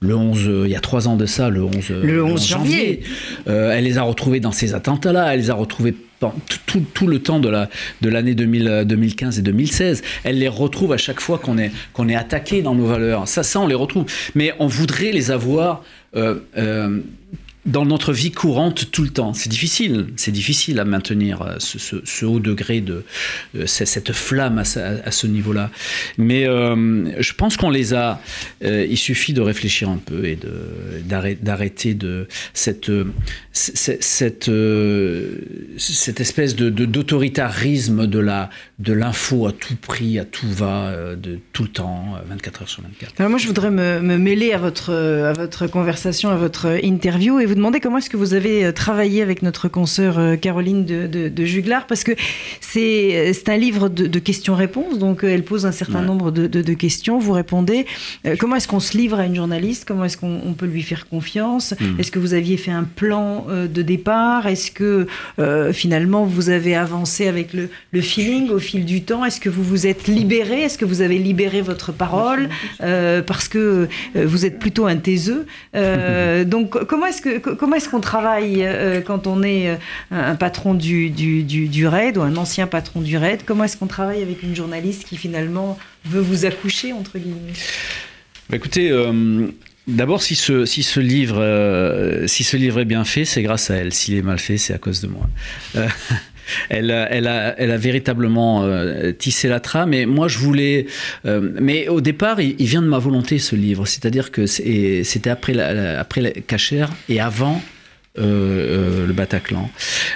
le 0.00 0.14
11, 0.14 0.48
euh, 0.48 0.62
il 0.66 0.70
y 0.70 0.76
a 0.76 0.80
trois 0.80 1.08
ans 1.08 1.16
de 1.16 1.26
ça, 1.26 1.50
le 1.50 1.64
11, 1.64 1.90
le 1.90 2.22
11 2.24 2.46
janvier. 2.46 2.76
janvier. 2.76 3.02
Euh, 3.48 3.72
elle 3.72 3.84
les 3.84 3.98
a 3.98 4.02
retrouvés 4.02 4.38
dans 4.38 4.52
ces 4.52 4.74
attentats-là, 4.74 5.34
elle 5.34 5.40
les 5.40 5.50
a 5.50 5.54
retrouvés 5.54 5.94
tout, 6.20 6.30
tout, 6.66 6.84
tout, 6.94 7.06
le 7.06 7.20
temps 7.20 7.40
de 7.40 7.48
la 7.48 7.68
de 8.00 8.08
l'année 8.08 8.34
2015 8.34 9.38
et 9.38 9.42
2016. 9.42 10.02
Elle 10.24 10.38
les 10.38 10.48
retrouve 10.48 10.92
à 10.92 10.96
chaque 10.98 11.20
fois 11.20 11.38
qu'on 11.38 11.58
est 11.58 11.70
qu'on 11.92 12.08
est 12.08 12.14
attaqué 12.16 12.62
dans 12.62 12.74
nos 12.74 12.86
valeurs. 12.86 13.26
Ça, 13.28 13.42
ça, 13.42 13.60
on 13.60 13.66
les 13.66 13.74
retrouve. 13.74 14.06
Mais 14.34 14.52
on 14.58 14.66
voudrait 14.66 15.12
les 15.12 15.30
avoir. 15.30 15.82
Euh, 16.16 16.40
euh, 16.56 17.00
dans 17.68 17.84
notre 17.84 18.12
vie 18.12 18.32
courante 18.32 18.90
tout 18.90 19.02
le 19.02 19.10
temps. 19.10 19.34
C'est 19.34 19.50
difficile, 19.50 20.06
c'est 20.16 20.32
difficile 20.32 20.80
à 20.80 20.84
maintenir 20.84 21.56
ce, 21.58 21.78
ce, 22.02 22.26
haut 22.26 22.40
degré 22.40 22.80
de 22.80 23.04
euh, 23.56 23.66
cette 23.66 24.12
flamme 24.12 24.58
à, 24.58 24.64
ce 24.64 25.26
niveau-là. 25.26 25.70
Mais 26.16 26.46
euh, 26.46 27.20
je 27.20 27.32
pense 27.34 27.56
qu'on 27.56 27.70
les 27.70 27.94
a. 27.94 28.20
Euh, 28.64 28.86
il 28.88 28.96
suffit 28.96 29.32
de 29.32 29.40
réfléchir 29.40 29.88
un 29.88 29.98
peu 29.98 30.24
et 30.24 30.38
d'arrêter 31.42 31.94
de 31.94 32.26
cette 32.54 32.90
espèce 36.20 36.56
d'autoritarisme 36.56 38.06
de 38.06 38.18
la 38.18 38.50
de 38.78 38.92
l'info 38.92 39.46
à 39.46 39.52
tout 39.52 39.76
prix, 39.76 40.18
à 40.18 40.24
tout 40.24 40.50
va, 40.50 41.14
de 41.16 41.38
tout 41.52 41.64
le 41.64 41.68
temps, 41.68 42.16
24 42.28 42.62
heures 42.62 42.68
sur 42.68 42.82
24. 42.82 43.14
Alors 43.18 43.30
moi, 43.30 43.38
je 43.38 43.46
voudrais 43.46 43.70
me, 43.70 44.00
me 44.00 44.16
mêler 44.16 44.52
à 44.52 44.58
votre 44.58 44.92
à 44.92 45.32
votre 45.32 45.66
conversation, 45.66 46.30
à 46.30 46.36
votre 46.36 46.78
interview 46.82 47.40
et 47.40 47.46
vous 47.46 47.57
demander 47.58 47.80
comment 47.80 47.98
est-ce 47.98 48.10
que 48.10 48.16
vous 48.16 48.34
avez 48.34 48.72
travaillé 48.72 49.22
avec 49.22 49.42
notre 49.42 49.68
consoeur 49.68 50.38
Caroline 50.40 50.84
de, 50.84 51.06
de, 51.06 51.28
de 51.28 51.44
Juglar, 51.44 51.86
parce 51.86 52.04
que 52.04 52.12
c'est 52.60 53.48
un 53.48 53.56
livre 53.56 53.88
de, 53.88 54.06
de 54.06 54.18
questions-réponses, 54.18 54.98
donc 54.98 55.24
elle 55.24 55.44
pose 55.44 55.66
un 55.66 55.72
certain 55.72 56.00
ouais. 56.00 56.06
nombre 56.06 56.30
de, 56.30 56.46
de, 56.46 56.74
questions, 56.74 57.18
vous 57.18 57.32
répondez. 57.32 57.86
Euh, 58.26 58.36
comment 58.38 58.56
est-ce 58.56 58.68
qu'on 58.68 58.80
se 58.80 58.96
livre 58.96 59.18
à 59.18 59.26
une 59.26 59.34
journaliste? 59.34 59.84
Comment 59.86 60.04
est-ce 60.04 60.16
qu'on 60.16 60.54
peut 60.56 60.66
lui 60.66 60.82
faire 60.82 61.08
confiance? 61.08 61.74
Mmh. 61.78 62.00
Est-ce 62.00 62.10
que 62.10 62.18
vous 62.18 62.34
aviez 62.34 62.56
fait 62.56 62.70
un 62.70 62.84
plan 62.84 63.46
euh, 63.48 63.66
de 63.66 63.82
départ? 63.82 64.46
Est-ce 64.46 64.70
que 64.70 65.06
euh, 65.38 65.72
finalement 65.72 66.24
vous 66.24 66.50
avez 66.50 66.74
avancé 66.74 67.26
avec 67.26 67.52
le, 67.52 67.68
le, 67.92 68.00
feeling 68.00 68.50
au 68.50 68.58
fil 68.58 68.84
du 68.84 69.02
temps? 69.02 69.24
Est-ce 69.24 69.40
que 69.40 69.48
vous 69.48 69.62
vous 69.62 69.86
êtes 69.86 70.06
libéré? 70.06 70.62
Est-ce 70.62 70.78
que 70.78 70.84
vous 70.84 71.00
avez 71.00 71.18
libéré 71.18 71.62
votre 71.62 71.92
parole? 71.92 72.48
Parce 72.78 73.48
que 73.48 73.88
vous 74.14 74.44
êtes 74.44 74.58
plutôt 74.58 74.86
un 74.86 74.96
taiseux. 74.96 75.46
donc 76.46 76.84
comment 76.86 77.06
est-ce 77.06 77.22
que 77.22 77.38
comment 77.54 77.76
est-ce 77.76 77.88
qu'on 77.88 78.00
travaille 78.00 78.64
euh, 78.64 79.00
quand 79.00 79.26
on 79.26 79.42
est 79.42 79.70
euh, 79.70 79.76
un 80.10 80.34
patron 80.34 80.74
du, 80.74 81.10
du, 81.10 81.42
du, 81.42 81.68
du, 81.68 81.86
RAID 81.86 82.16
ou 82.16 82.22
un 82.22 82.36
ancien 82.36 82.66
patron 82.66 83.00
du 83.00 83.16
RAID? 83.16 83.42
Comment 83.44 83.64
est-ce 83.64 83.76
qu'on 83.76 83.86
travaille 83.86 84.22
avec 84.22 84.42
une 84.42 84.54
journaliste 84.54 85.04
qui 85.04 85.16
finalement 85.16 85.78
veut 86.04 86.20
vous 86.20 86.44
accoucher, 86.44 86.92
entre 86.92 87.18
guillemets? 87.18 87.52
Bah 88.50 88.56
Écoutez, 88.56 88.90
euh, 88.90 89.46
D'abord, 89.86 90.20
si 90.20 90.34
ce, 90.34 90.66
si, 90.66 90.82
ce 90.82 91.00
livre, 91.00 92.24
si 92.26 92.44
ce 92.44 92.58
livre 92.58 92.80
est 92.80 92.84
bien 92.84 93.04
fait, 93.04 93.24
c'est 93.24 93.42
grâce 93.42 93.70
à 93.70 93.76
elle. 93.76 93.94
S'il 93.94 94.16
est 94.16 94.22
mal 94.22 94.38
fait, 94.38 94.58
c'est 94.58 94.74
à 94.74 94.78
cause 94.78 95.00
de 95.00 95.06
moi. 95.06 95.26
Elle, 96.68 96.90
a, 96.90 97.76
véritablement 97.76 98.62
euh, 98.64 99.12
tissé 99.12 99.48
la 99.48 99.60
trame. 99.60 99.94
Et 99.94 100.06
moi, 100.06 100.28
je 100.28 100.38
voulais. 100.38 100.86
Euh, 101.26 101.50
mais 101.60 101.88
au 101.88 102.00
départ, 102.00 102.40
il, 102.40 102.54
vient 102.66 102.82
de 102.82 102.88
ma 102.88 102.98
volonté, 102.98 103.38
ce 103.38 103.56
livre. 103.56 103.86
C'est-à-dire 103.86 104.30
que 104.30 104.46
c'était 104.46 105.30
après 105.30 105.54
la, 105.54 106.00
après 106.00 106.32
cachère 106.46 106.90
et 107.08 107.20
avant 107.20 107.62
euh, 108.18 109.06
le 109.06 109.12
Bataclan. 109.12 109.70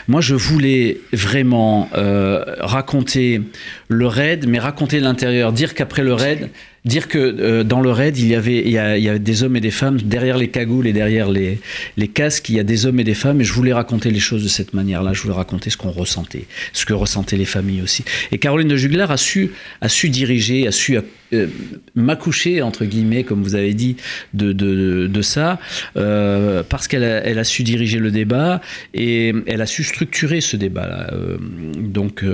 Moi, 0.09 0.21
je 0.21 0.35
voulais 0.35 1.01
vraiment 1.13 1.89
raconter 1.93 3.41
le 3.89 4.07
raid, 4.07 4.47
mais 4.49 4.59
raconter 4.59 5.01
l'intérieur, 5.01 5.53
dire 5.53 5.75
qu'après 5.75 6.03
le 6.03 6.15
raid, 6.15 6.51
dire 6.85 7.07
que 7.07 7.19
euh, 7.19 7.65
dans 7.65 7.81
le 7.81 7.91
raid, 7.91 8.19
il 8.19 8.27
y, 8.27 8.35
avait, 8.35 8.59
il, 8.59 8.71
y 8.71 8.79
a, 8.79 8.99
il 8.99 9.05
y 9.05 9.09
a 9.09 9.19
des 9.19 9.43
hommes 9.43 9.57
et 9.57 9.61
des 9.61 9.71
femmes, 9.71 10.01
derrière 10.01 10.37
les 10.37 10.49
cagoules 10.49 10.87
et 10.87 10.93
derrière 10.93 11.31
les, 11.31 11.61
les 11.97 12.09
casques, 12.09 12.49
il 12.49 12.57
y 12.57 12.61
a 12.61 12.65
des 12.65 12.87
hommes 12.87 12.99
et 12.99 13.05
des 13.05 13.15
femmes, 13.15 13.41
et 13.41 13.45
je 13.45 13.53
voulais 13.53 13.73
raconter 13.73 14.11
les 14.11 14.19
choses 14.19 14.43
de 14.43 14.49
cette 14.49 14.75
manière-là, 14.75 15.13
je 15.13 15.23
voulais 15.23 15.35
raconter 15.35 15.71
ce 15.71 15.77
qu'on 15.77 15.93
ressentait, 15.93 16.47
ce 16.73 16.85
que 16.85 16.93
ressentaient 16.93 17.37
les 17.37 17.45
familles 17.45 17.83
aussi. 17.83 18.05
Et 18.33 18.39
Caroline 18.39 18.69
de 18.69 18.77
Juglar 18.77 19.11
a 19.13 19.17
su, 19.17 19.53
a 19.81 19.89
su 19.89 20.09
diriger, 20.09 20.67
a 20.67 20.73
su 20.73 20.99
euh, 21.33 21.47
m'accoucher, 21.95 22.63
entre 22.63 22.85
guillemets, 22.85 23.23
comme 23.23 23.45
vous 23.45 23.55
avez 23.55 23.75
dit, 23.75 23.97
de, 24.35 24.53
de, 24.53 25.07
de 25.07 25.23
ça, 25.23 25.61
euh, 25.97 26.65
parce 26.69 26.89
qu'elle 26.89 27.05
elle 27.05 27.39
a 27.39 27.45
su 27.45 27.63
diriger 27.63 28.01
le 28.01 28.11
débat, 28.11 28.61
et 28.93 29.33
elle 29.47 29.61
a 29.61 29.67
su 29.67 29.85
structurer 29.85 30.41
ce 30.41 30.57
débat-là. 30.57 31.11
Euh, 31.13 31.39
donc 31.79 32.25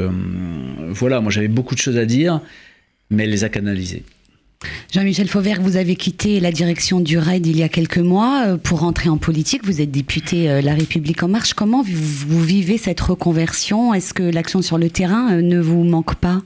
voilà, 0.89 1.21
moi 1.21 1.31
j'avais 1.31 1.49
beaucoup 1.49 1.75
de 1.75 1.81
choses 1.81 1.99
à 1.99 2.07
dire, 2.07 2.41
mais 3.11 3.25
elle 3.25 3.31
les 3.31 3.45
a 3.45 3.51
canalisées. 3.51 4.05
Jean-Michel 4.93 5.29
Fauvert, 5.29 5.61
vous 5.61 5.77
avez 5.77 5.97
quitté 5.97 6.41
la 6.41 6.51
direction 6.51 7.01
du 7.01 7.19
RAID 7.19 7.47
il 7.47 7.59
y 7.59 7.63
a 7.63 7.69
quelques 7.69 7.99
mois 7.99 8.57
pour 8.63 8.81
rentrer 8.81 9.09
en 9.09 9.17
politique. 9.17 9.65
Vous 9.65 9.81
êtes 9.81 9.91
député 9.91 10.63
La 10.63 10.75
République 10.75 11.23
en 11.23 11.29
marche. 11.29 11.55
Comment 11.55 11.83
vous, 11.83 12.43
vivez 12.43 12.79
cette 12.79 13.01
reconversion? 13.01 13.95
Est-ce 13.95 14.15
que 14.15 14.23
l'action 14.23 14.63
sur 14.63 14.79
le 14.79 14.91
terrain 14.91 15.37
ne 15.41 15.61
vous 15.61 15.85
manque 15.85 16.17
pas? 16.17 16.43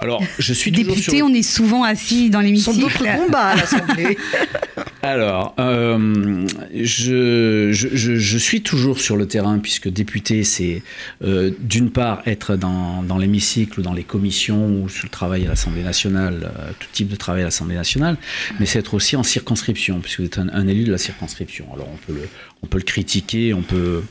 Alors, 0.00 0.22
je 0.38 0.52
suis 0.54 0.70
député, 0.70 1.18
sur... 1.18 1.26
on 1.26 1.34
est 1.34 1.42
souvent 1.42 1.84
assis 1.84 2.30
dans 2.30 2.40
l'hémicycle. 2.40 2.74
Sont 2.74 2.80
d'autres 2.80 3.04
combats 3.04 3.48
à 3.48 3.56
l'Assemblée. 3.56 4.16
Alors, 5.02 5.54
euh, 5.58 6.46
je, 6.74 7.70
je, 7.72 8.38
suis 8.38 8.60
toujours 8.62 9.00
sur 9.00 9.16
le 9.16 9.26
terrain 9.26 9.58
puisque 9.58 9.88
député, 9.88 10.44
c'est 10.44 10.82
euh, 11.24 11.50
d'une 11.58 11.90
part 11.90 12.20
être 12.26 12.56
dans, 12.56 13.02
dans 13.02 13.16
l'hémicycle 13.16 13.80
ou 13.80 13.82
dans 13.82 13.94
les 13.94 14.02
commissions 14.02 14.82
ou 14.82 14.90
sur 14.90 15.06
le 15.06 15.10
travail 15.10 15.46
à 15.46 15.48
l'Assemblée 15.48 15.82
nationale, 15.82 16.52
euh, 16.54 16.70
tout 16.78 16.88
type 16.92 17.08
de 17.08 17.16
travail 17.16 17.42
à 17.42 17.44
l'Assemblée 17.46 17.76
nationale, 17.76 18.18
mais 18.58 18.66
c'est 18.66 18.78
être 18.78 18.92
aussi 18.92 19.16
en 19.16 19.22
circonscription 19.22 20.00
puisque 20.00 20.20
vous 20.20 20.26
êtes 20.26 20.38
un, 20.38 20.68
élu 20.68 20.84
de 20.84 20.92
la 20.92 20.98
circonscription. 20.98 21.64
Alors, 21.72 21.88
on 21.90 21.96
peut 21.96 22.12
le, 22.12 22.28
on 22.62 22.66
peut 22.66 22.78
le 22.78 22.84
critiquer, 22.84 23.54
on 23.54 23.62
peut 23.62 24.02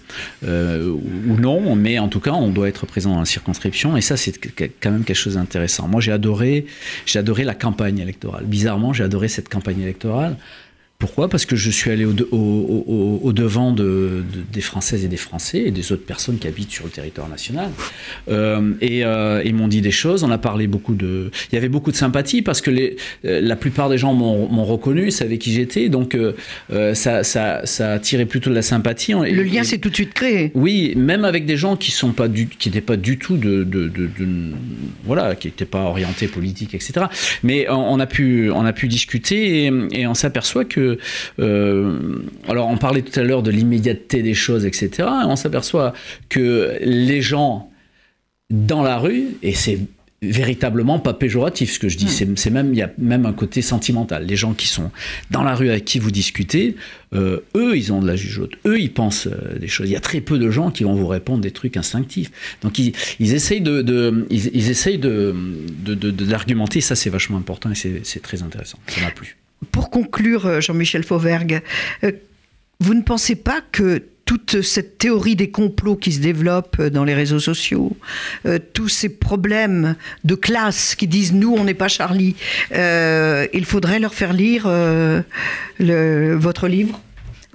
ou 0.41 1.37
non, 1.39 1.75
mais 1.75 1.99
en 1.99 2.07
tout 2.07 2.19
cas, 2.19 2.31
on 2.31 2.49
doit 2.49 2.67
être 2.67 2.87
présent 2.87 3.13
dans 3.13 3.19
la 3.19 3.25
circonscription 3.25 3.95
et 3.95 4.01
ça, 4.01 4.17
c'est 4.17 4.33
quand 4.81 4.91
même 4.91 5.03
quelque 5.03 5.15
chose 5.15 5.35
d'intéressant. 5.35 5.87
Moi, 5.87 6.01
j'ai 6.01 6.11
adoré, 6.11 6.65
j'ai 7.05 7.19
adoré 7.19 7.43
la 7.43 7.53
campagne 7.53 7.99
électorale. 7.99 8.45
Bizarrement, 8.45 8.91
j'ai 8.91 9.03
adoré 9.03 9.27
cette 9.27 9.49
campagne 9.49 9.81
électorale 9.81 10.35
Pourquoi? 10.99 11.29
Parce 11.29 11.45
que 11.45 11.55
je 11.55 11.69
suis 11.71 11.91
allé 11.91 12.03
au, 12.03 12.11
de- 12.11 12.27
au- 12.29 12.35
au- 12.85 13.19
au 13.23 13.31
devant 13.31 13.71
de, 13.71 14.21
de- 14.33 14.41
des 14.51 14.59
Françaises 14.59 15.05
et 15.05 15.07
des 15.07 15.15
Français 15.15 15.59
et 15.67 15.71
des 15.71 15.93
autres 15.93 16.03
personnes 16.05 16.39
qui 16.39 16.47
habitent 16.49 16.71
sur 16.71 16.83
le 16.83 16.89
territoire 16.91 17.29
national. 17.29 17.69
Euh, 18.29 18.73
et 18.81 19.05
euh, 19.05 19.41
ils 19.45 19.55
m'ont 19.55 19.69
dit 19.69 19.79
des 19.79 19.91
choses. 19.91 20.25
On 20.25 20.29
a 20.31 20.37
parlé 20.37 20.67
beaucoup 20.67 20.95
de. 20.95 21.31
Il 21.53 21.55
y 21.55 21.57
avait 21.57 21.69
beaucoup 21.69 21.91
de 21.91 21.95
sympathie 21.95 22.41
parce 22.41 22.59
que 22.59 22.69
les, 22.69 22.97
euh, 23.23 23.39
la 23.39 23.55
plupart 23.55 23.87
des 23.87 23.97
gens 23.97 24.13
m'ont 24.13 24.65
reconnu, 24.65 25.09
savaient 25.09 25.37
qui 25.37 25.53
j'étais. 25.53 25.87
Donc 25.87 26.15
euh, 26.15 26.33
euh, 26.73 26.93
ça, 26.95 27.23
ça, 27.23 27.61
ça 27.65 27.93
a 27.93 27.99
tiré 27.99 28.25
plutôt 28.25 28.49
de 28.49 28.55
la 28.55 28.61
sympathie. 28.61 29.13
Le 29.13 29.43
lien 29.43 29.63
s'est 29.63 29.77
tout 29.77 29.89
de 29.89 29.95
suite 29.95 30.13
créé. 30.13 30.51
oui, 30.53 30.95
même 30.97 31.23
avec 31.23 31.45
des 31.45 31.55
gens 31.55 31.77
qui 31.77 31.91
sont 31.91 32.11
pas 32.11 32.27
du, 32.27 32.47
qui 32.47 32.67
n'étaient 32.67 32.81
pas 32.81 32.97
du 32.97 33.17
tout 33.17 33.37
de, 33.37 33.65
voilà, 35.05 35.35
qui 35.35 35.47
n'étaient 35.47 35.63
pas 35.63 35.83
orientés 35.85 36.27
politiques, 36.27 36.73
etc. 36.75 37.05
Mais 37.41 37.69
on, 37.69 37.93
on 37.93 37.99
a 38.01 38.05
pu, 38.05 38.51
on 38.51 38.65
a 38.65 38.73
pu 38.73 38.89
discuter 38.89 39.63
et, 39.63 39.71
et 39.93 40.05
on 40.05 40.13
s'aperçoit 40.13 40.65
que, 40.65 40.88
euh, 41.39 41.99
alors 42.47 42.67
on 42.69 42.77
parlait 42.77 43.01
tout 43.01 43.17
à 43.19 43.23
l'heure 43.23 43.43
de 43.43 43.51
l'immédiateté 43.51 44.21
des 44.21 44.33
choses, 44.33 44.65
etc. 44.65 44.89
Et 44.99 45.25
on 45.25 45.35
s'aperçoit 45.35 45.93
que 46.29 46.77
les 46.81 47.21
gens 47.21 47.71
dans 48.49 48.81
la 48.81 48.97
rue, 48.97 49.25
et 49.43 49.53
c'est 49.53 49.79
véritablement 50.21 50.99
pas 50.99 51.13
péjoratif 51.13 51.71
ce 51.71 51.79
que 51.79 51.87
je 51.87 51.97
dis, 51.97 52.09
c'est 52.09 52.27
c'est 52.37 52.49
même, 52.49 52.73
il 52.73 52.77
y 52.77 52.81
a 52.81 52.91
même 52.97 53.25
un 53.25 53.31
côté 53.31 53.61
sentimental. 53.61 54.25
Les 54.25 54.35
gens 54.35 54.53
qui 54.53 54.67
sont 54.67 54.91
dans 55.31 55.43
la 55.43 55.55
rue 55.55 55.69
avec 55.69 55.85
qui 55.85 55.97
vous 55.97 56.11
discutez, 56.11 56.75
euh, 57.13 57.39
eux, 57.55 57.77
ils 57.77 57.93
ont 57.93 58.01
de 58.01 58.07
la 58.07 58.17
jugeote. 58.17 58.51
Eux, 58.65 58.79
ils 58.81 58.91
pensent 58.91 59.27
euh, 59.27 59.57
des 59.57 59.69
choses. 59.69 59.87
Il 59.87 59.93
y 59.93 59.95
a 59.95 60.01
très 60.01 60.19
peu 60.19 60.37
de 60.37 60.49
gens 60.51 60.71
qui 60.71 60.83
vont 60.83 60.93
vous 60.93 61.07
répondre 61.07 61.39
des 61.41 61.51
trucs 61.51 61.77
instinctifs. 61.77 62.31
Donc, 62.63 62.79
ils, 62.79 62.91
ils 63.21 63.33
essayent 63.33 63.61
de, 63.61 63.81
de- 63.81 64.27
ils, 64.29 64.47
ils 64.53 64.69
essayent 64.69 64.97
de, 64.97 65.33
de, 65.85 65.93
de- 65.93 66.11
de 66.11 66.29
l'argumenter. 66.29 66.81
Ça, 66.81 66.95
c'est 66.95 67.09
vachement 67.09 67.37
important 67.37 67.71
et 67.71 67.75
c'est 68.03 68.21
très 68.21 68.43
intéressant. 68.43 68.77
Ça 68.87 68.99
m'a 68.99 69.11
plu. 69.11 69.37
Pour 69.71 69.89
conclure, 69.89 70.45
euh, 70.45 70.61
Jean-Michel 70.61 71.03
Fauvergue, 71.03 71.61
euh, 72.03 72.11
vous 72.79 72.93
ne 72.93 73.01
pensez 73.01 73.35
pas 73.35 73.61
que 73.71 74.03
toute 74.25 74.61
cette 74.61 74.99
théorie 74.99 75.35
des 75.35 75.49
complots 75.49 75.95
qui 75.95 76.11
se 76.11 76.19
développe 76.19 76.77
euh, 76.79 76.89
dans 76.89 77.03
les 77.03 77.15
réseaux 77.15 77.39
sociaux, 77.39 77.97
euh, 78.45 78.59
tous 78.73 78.87
ces 78.87 79.09
problèmes 79.09 79.95
de 80.23 80.35
classe 80.35 80.93
qui 80.95 81.07
disent 81.07 81.33
nous 81.33 81.53
on 81.55 81.63
n'est 81.63 81.73
pas 81.73 81.87
Charlie, 81.87 82.35
euh, 82.73 83.47
il 83.53 83.65
faudrait 83.65 83.99
leur 83.99 84.13
faire 84.13 84.33
lire 84.33 84.63
euh, 84.67 85.21
le- 85.79 86.35
votre 86.35 86.67
livre? 86.67 87.01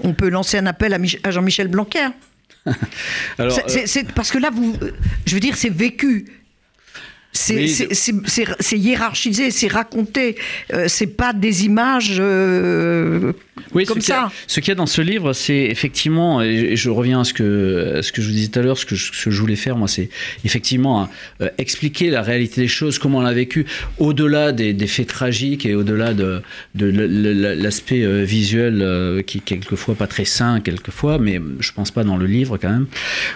On 0.01 0.13
peut 0.15 0.29
lancer 0.29 0.59
un 0.59 0.67
appel 0.67 0.93
à, 0.93 0.99
Mich- 0.99 1.21
à 1.23 1.31
Jean-Michel 1.31 1.69
Blanquer. 1.69 2.09
Alors, 3.39 3.59
parce 4.15 4.31
que 4.33 4.39
là, 4.39 4.51
vous, 4.53 4.75
je 5.27 5.35
veux 5.35 5.41
dire, 5.41 5.57
c'est 5.57 5.73
vécu. 5.73 6.27
C'est 7.35 8.79
hiérarchisé, 8.79 9.51
c'est 9.51 9.69
raconté. 9.69 10.37
Euh, 10.73 10.87
c'est 10.89 11.09
pas 11.09 11.33
des 11.33 11.65
images 11.65 12.17
euh, 12.21 13.33
Oui, 13.73 13.85
comme 13.85 14.01
ce 14.01 14.13
a- 14.13 14.15
ça. 14.17 14.33
ce 14.47 14.61
qu'il 14.61 14.69
y 14.69 14.73
a 14.73 14.75
dans 14.75 14.87
ce 14.87 15.01
livre, 15.01 15.33
c'est 15.33 15.65
effectivement, 15.65 16.43
et 16.43 16.77
je 16.77 16.91
reviens 16.91 17.21
à 17.21 17.25
ce 17.25 17.33
que, 17.33 17.97
à 17.99 18.03
ce 18.03 18.13
que 18.13 18.21
je 18.23 18.27
vous 18.29 18.33
disais 18.33 18.49
tout 18.49 18.59
à 18.59 18.63
l'heure, 18.63 18.79
ce 18.79 18.85
que 18.87 18.95
je, 18.97 19.13
ce 19.13 19.25
que 19.27 19.31
je 19.31 19.41
voulais 19.41 19.57
faire, 19.57 19.77
moi, 19.77 19.89
c'est 19.89 20.09
effectivement 20.45 21.09
euh, 21.41 21.49
expliquer 21.59 22.11
la 22.11 22.23
réalité 22.23 22.61
des 22.61 22.69
choses, 22.69 22.99
comment 22.99 23.19
on 23.19 23.23
l'a 23.23 23.33
vécu, 23.33 23.65
au-delà 23.99 24.53
des, 24.53 24.73
des 24.73 24.87
faits 24.87 25.09
tragiques 25.09 25.67
et 25.67 25.75
au-delà 25.75 26.15
de, 26.15 26.43
l'aspect 26.75 28.03
euh, 28.03 28.25
visuel 28.25 28.81
euh, 28.83 29.23
qui 29.23 29.39
est 29.39 29.41
quelquefois 29.41 29.95
pas 29.95 30.07
très 30.07 30.25
sain, 30.25 30.61
quelquefois, 30.61 31.19
mais 31.19 31.41
je 31.61 31.73
pense 31.73 31.91
pas 31.91 32.05
dans 32.05 32.17
le 32.17 32.27
livre 32.27 32.57
quand 32.59 32.71
même. 32.71 32.87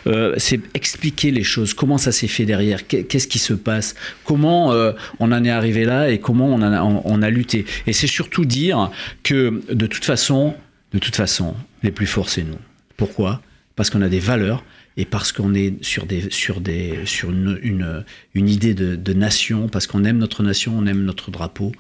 Euh, 0.07 0.35
c'est 0.37 0.61
expliquer 0.74 1.31
les 1.31 1.44
choses, 1.44 1.74
comment 1.74 1.98
ça 1.98 2.12
s'est 2.12 2.28
fait 2.28 2.44
derrière, 2.44 2.87
qu'est- 2.87 3.04
qu'est-ce 3.04 3.28
qui 3.28 3.38
se 3.38 3.52
passe, 3.54 3.94
comment 4.24 4.72
on 5.20 5.33
en 5.33 5.44
est 5.44 5.50
arrivé 5.50 5.85
là 5.85 6.11
et 6.11 6.18
comment 6.18 6.46
on, 6.54 6.61
a, 6.62 6.83
on- 6.83 7.02
on 7.04 7.22
a 7.22 7.31
lutté. 7.31 7.64
Et 7.87 7.92
c'est 7.92 8.07
surtout 8.07 8.44
dire 8.44 8.90
que 9.22 9.62
de 9.70 9.87
toute 9.87 10.04
façon, 10.09 10.55
de 10.92 10.99
toute 10.99 11.16
façon, 11.16 11.55
les 11.83 11.92
plus 11.92 12.07
forts 12.07 12.29
c'est 12.29 12.42
nous. 12.42 12.59
Pourquoi? 12.97 13.40
Parce 13.77 13.90
qu'on 13.90 14.03
a 14.03 14.09
des 14.09 14.18
valeurs 14.18 14.64
et 14.97 15.05
parce 15.05 15.31
qu'on 15.31 15.55
est 15.55 15.73
sur 15.85 16.05
des 16.07 16.31
sur 16.31 16.61
des 16.61 17.07
sur 17.07 17.31
une 17.31 18.05
une, 18.35 18.49
idée 18.49 18.75
de, 18.75 19.12
nation, 19.12 19.68
parce 19.68 19.87
qu'on 19.87 20.03
aime 20.05 20.18
notre 20.18 20.42
nation, 20.42 20.75
on 20.77 20.87
aime 20.87 21.05
notre 21.05 21.31
drapeau 21.31 21.71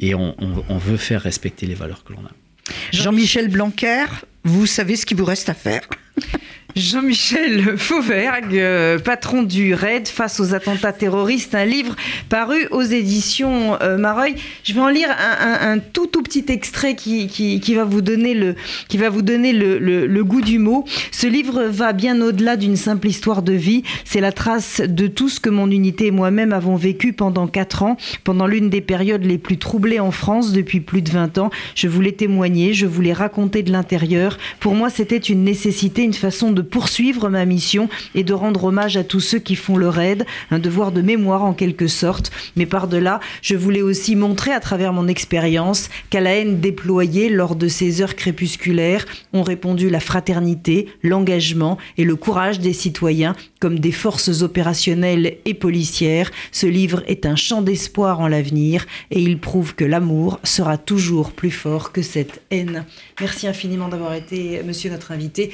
et 0.00 0.14
on, 0.14 0.34
on- 0.42 0.64
on 0.68 0.78
veut 0.78 0.96
faire 0.96 1.20
respecter 1.22 1.66
les 1.66 1.74
valeurs 1.74 2.02
que 2.04 2.12
l'on 2.14 2.24
a. 2.24 2.32
Jean-Michel 2.92 3.48
Blanquer, 3.48 4.06
vous 4.44 4.66
savez 4.66 4.96
ce 4.96 5.04
qu'il 5.04 5.18
vous 5.18 5.24
reste 5.26 5.48
à 5.50 5.54
faire? 5.54 5.82
Jean-Michel 6.74 7.76
Fauvergue, 7.76 8.56
euh, 8.56 8.98
patron 8.98 9.42
du 9.42 9.74
RAID 9.74 10.08
face 10.08 10.40
aux 10.40 10.54
attentats 10.54 10.92
terroristes, 10.92 11.54
un 11.54 11.66
livre 11.66 11.94
paru 12.30 12.66
aux 12.70 12.80
éditions 12.82 13.76
euh, 13.82 13.98
Mareuil. 13.98 14.36
Je 14.64 14.72
vais 14.72 14.80
en 14.80 14.88
lire 14.88 15.08
un, 15.10 15.78
tout 15.78 16.06
tout 16.06 16.22
petit 16.22 16.44
extrait 16.48 16.94
qui, 16.94 17.26
qui- 17.28 17.74
va 17.74 17.84
vous 17.84 18.00
donner 18.00 18.32
le, 18.34 18.54
qui 18.88 18.96
va 18.98 19.10
vous 19.10 19.22
donner 19.22 19.52
le- 19.52 19.78
le 19.78 20.24
goût 20.24 20.40
du 20.40 20.58
mot. 20.58 20.84
Ce 21.10 21.26
livre 21.26 21.64
va 21.64 21.92
bien 21.92 22.20
au-delà 22.22 22.56
d'une 22.56 22.76
simple 22.76 23.06
histoire 23.08 23.42
de 23.42 23.52
vie. 23.52 23.82
C'est 24.04 24.20
la 24.20 24.32
trace 24.32 24.80
de 24.80 25.06
tout 25.06 25.28
ce 25.28 25.40
que 25.40 25.50
mon 25.50 25.70
unité 25.70 26.06
et 26.06 26.10
moi-même 26.10 26.52
avons 26.52 26.76
vécu 26.76 27.12
pendant 27.12 27.46
quatre 27.48 27.82
ans, 27.82 27.96
pendant 28.24 28.46
l'une 28.46 28.70
des 28.70 28.80
périodes 28.80 29.24
les 29.24 29.38
plus 29.38 29.58
troublées 29.58 30.00
en 30.00 30.10
France 30.10 30.52
depuis 30.52 30.80
plus 30.80 31.02
de 31.02 31.10
20 31.10 31.36
ans. 31.38 31.50
Je 31.74 31.88
voulais 31.88 32.12
témoigner, 32.12 32.72
je 32.72 32.86
voulais 32.86 33.12
raconter 33.12 33.62
de 33.62 33.72
l'intérieur. 33.72 34.38
Pour 34.60 34.74
moi, 34.74 34.88
c'était 34.90 35.16
une 35.18 35.44
nécessité, 35.44 36.02
une 36.02 36.14
façon 36.14 36.50
de 36.52 36.61
poursuivre 36.62 37.28
ma 37.28 37.44
mission 37.44 37.88
et 38.14 38.24
de 38.24 38.32
rendre 38.32 38.64
hommage 38.64 38.96
à 38.96 39.04
tous 39.04 39.20
ceux 39.20 39.38
qui 39.38 39.56
font 39.56 39.76
le 39.76 39.88
raid, 39.88 40.24
un 40.50 40.58
devoir 40.58 40.92
de 40.92 41.02
mémoire 41.02 41.44
en 41.44 41.52
quelque 41.52 41.86
sorte. 41.86 42.30
Mais 42.56 42.66
par-delà, 42.66 43.20
je 43.42 43.56
voulais 43.56 43.82
aussi 43.82 44.16
montrer 44.16 44.52
à 44.52 44.60
travers 44.60 44.92
mon 44.92 45.08
expérience 45.08 45.88
qu'à 46.10 46.20
la 46.20 46.34
haine 46.34 46.60
déployée 46.60 47.28
lors 47.28 47.56
de 47.56 47.68
ces 47.68 48.02
heures 48.02 48.16
crépusculaires 48.16 49.06
ont 49.32 49.42
répondu 49.42 49.90
la 49.90 50.00
fraternité, 50.00 50.88
l'engagement 51.02 51.78
et 51.98 52.04
le 52.04 52.16
courage 52.16 52.60
des 52.60 52.72
citoyens 52.72 53.36
comme 53.60 53.78
des 53.78 53.92
forces 53.92 54.42
opérationnelles 54.42 55.36
et 55.44 55.54
policières. 55.54 56.30
Ce 56.50 56.66
livre 56.66 57.02
est 57.06 57.26
un 57.26 57.36
chant 57.36 57.62
d'espoir 57.62 58.20
en 58.20 58.26
l'avenir 58.26 58.86
et 59.10 59.20
il 59.20 59.38
prouve 59.38 59.74
que 59.74 59.84
l'amour 59.84 60.40
sera 60.42 60.78
toujours 60.78 61.32
plus 61.32 61.50
fort 61.50 61.92
que 61.92 62.02
cette 62.02 62.42
haine. 62.50 62.84
Merci 63.20 63.46
infiniment 63.46 63.88
d'avoir 63.88 64.14
été, 64.14 64.62
monsieur 64.64 64.90
notre 64.90 65.12
invité. 65.12 65.52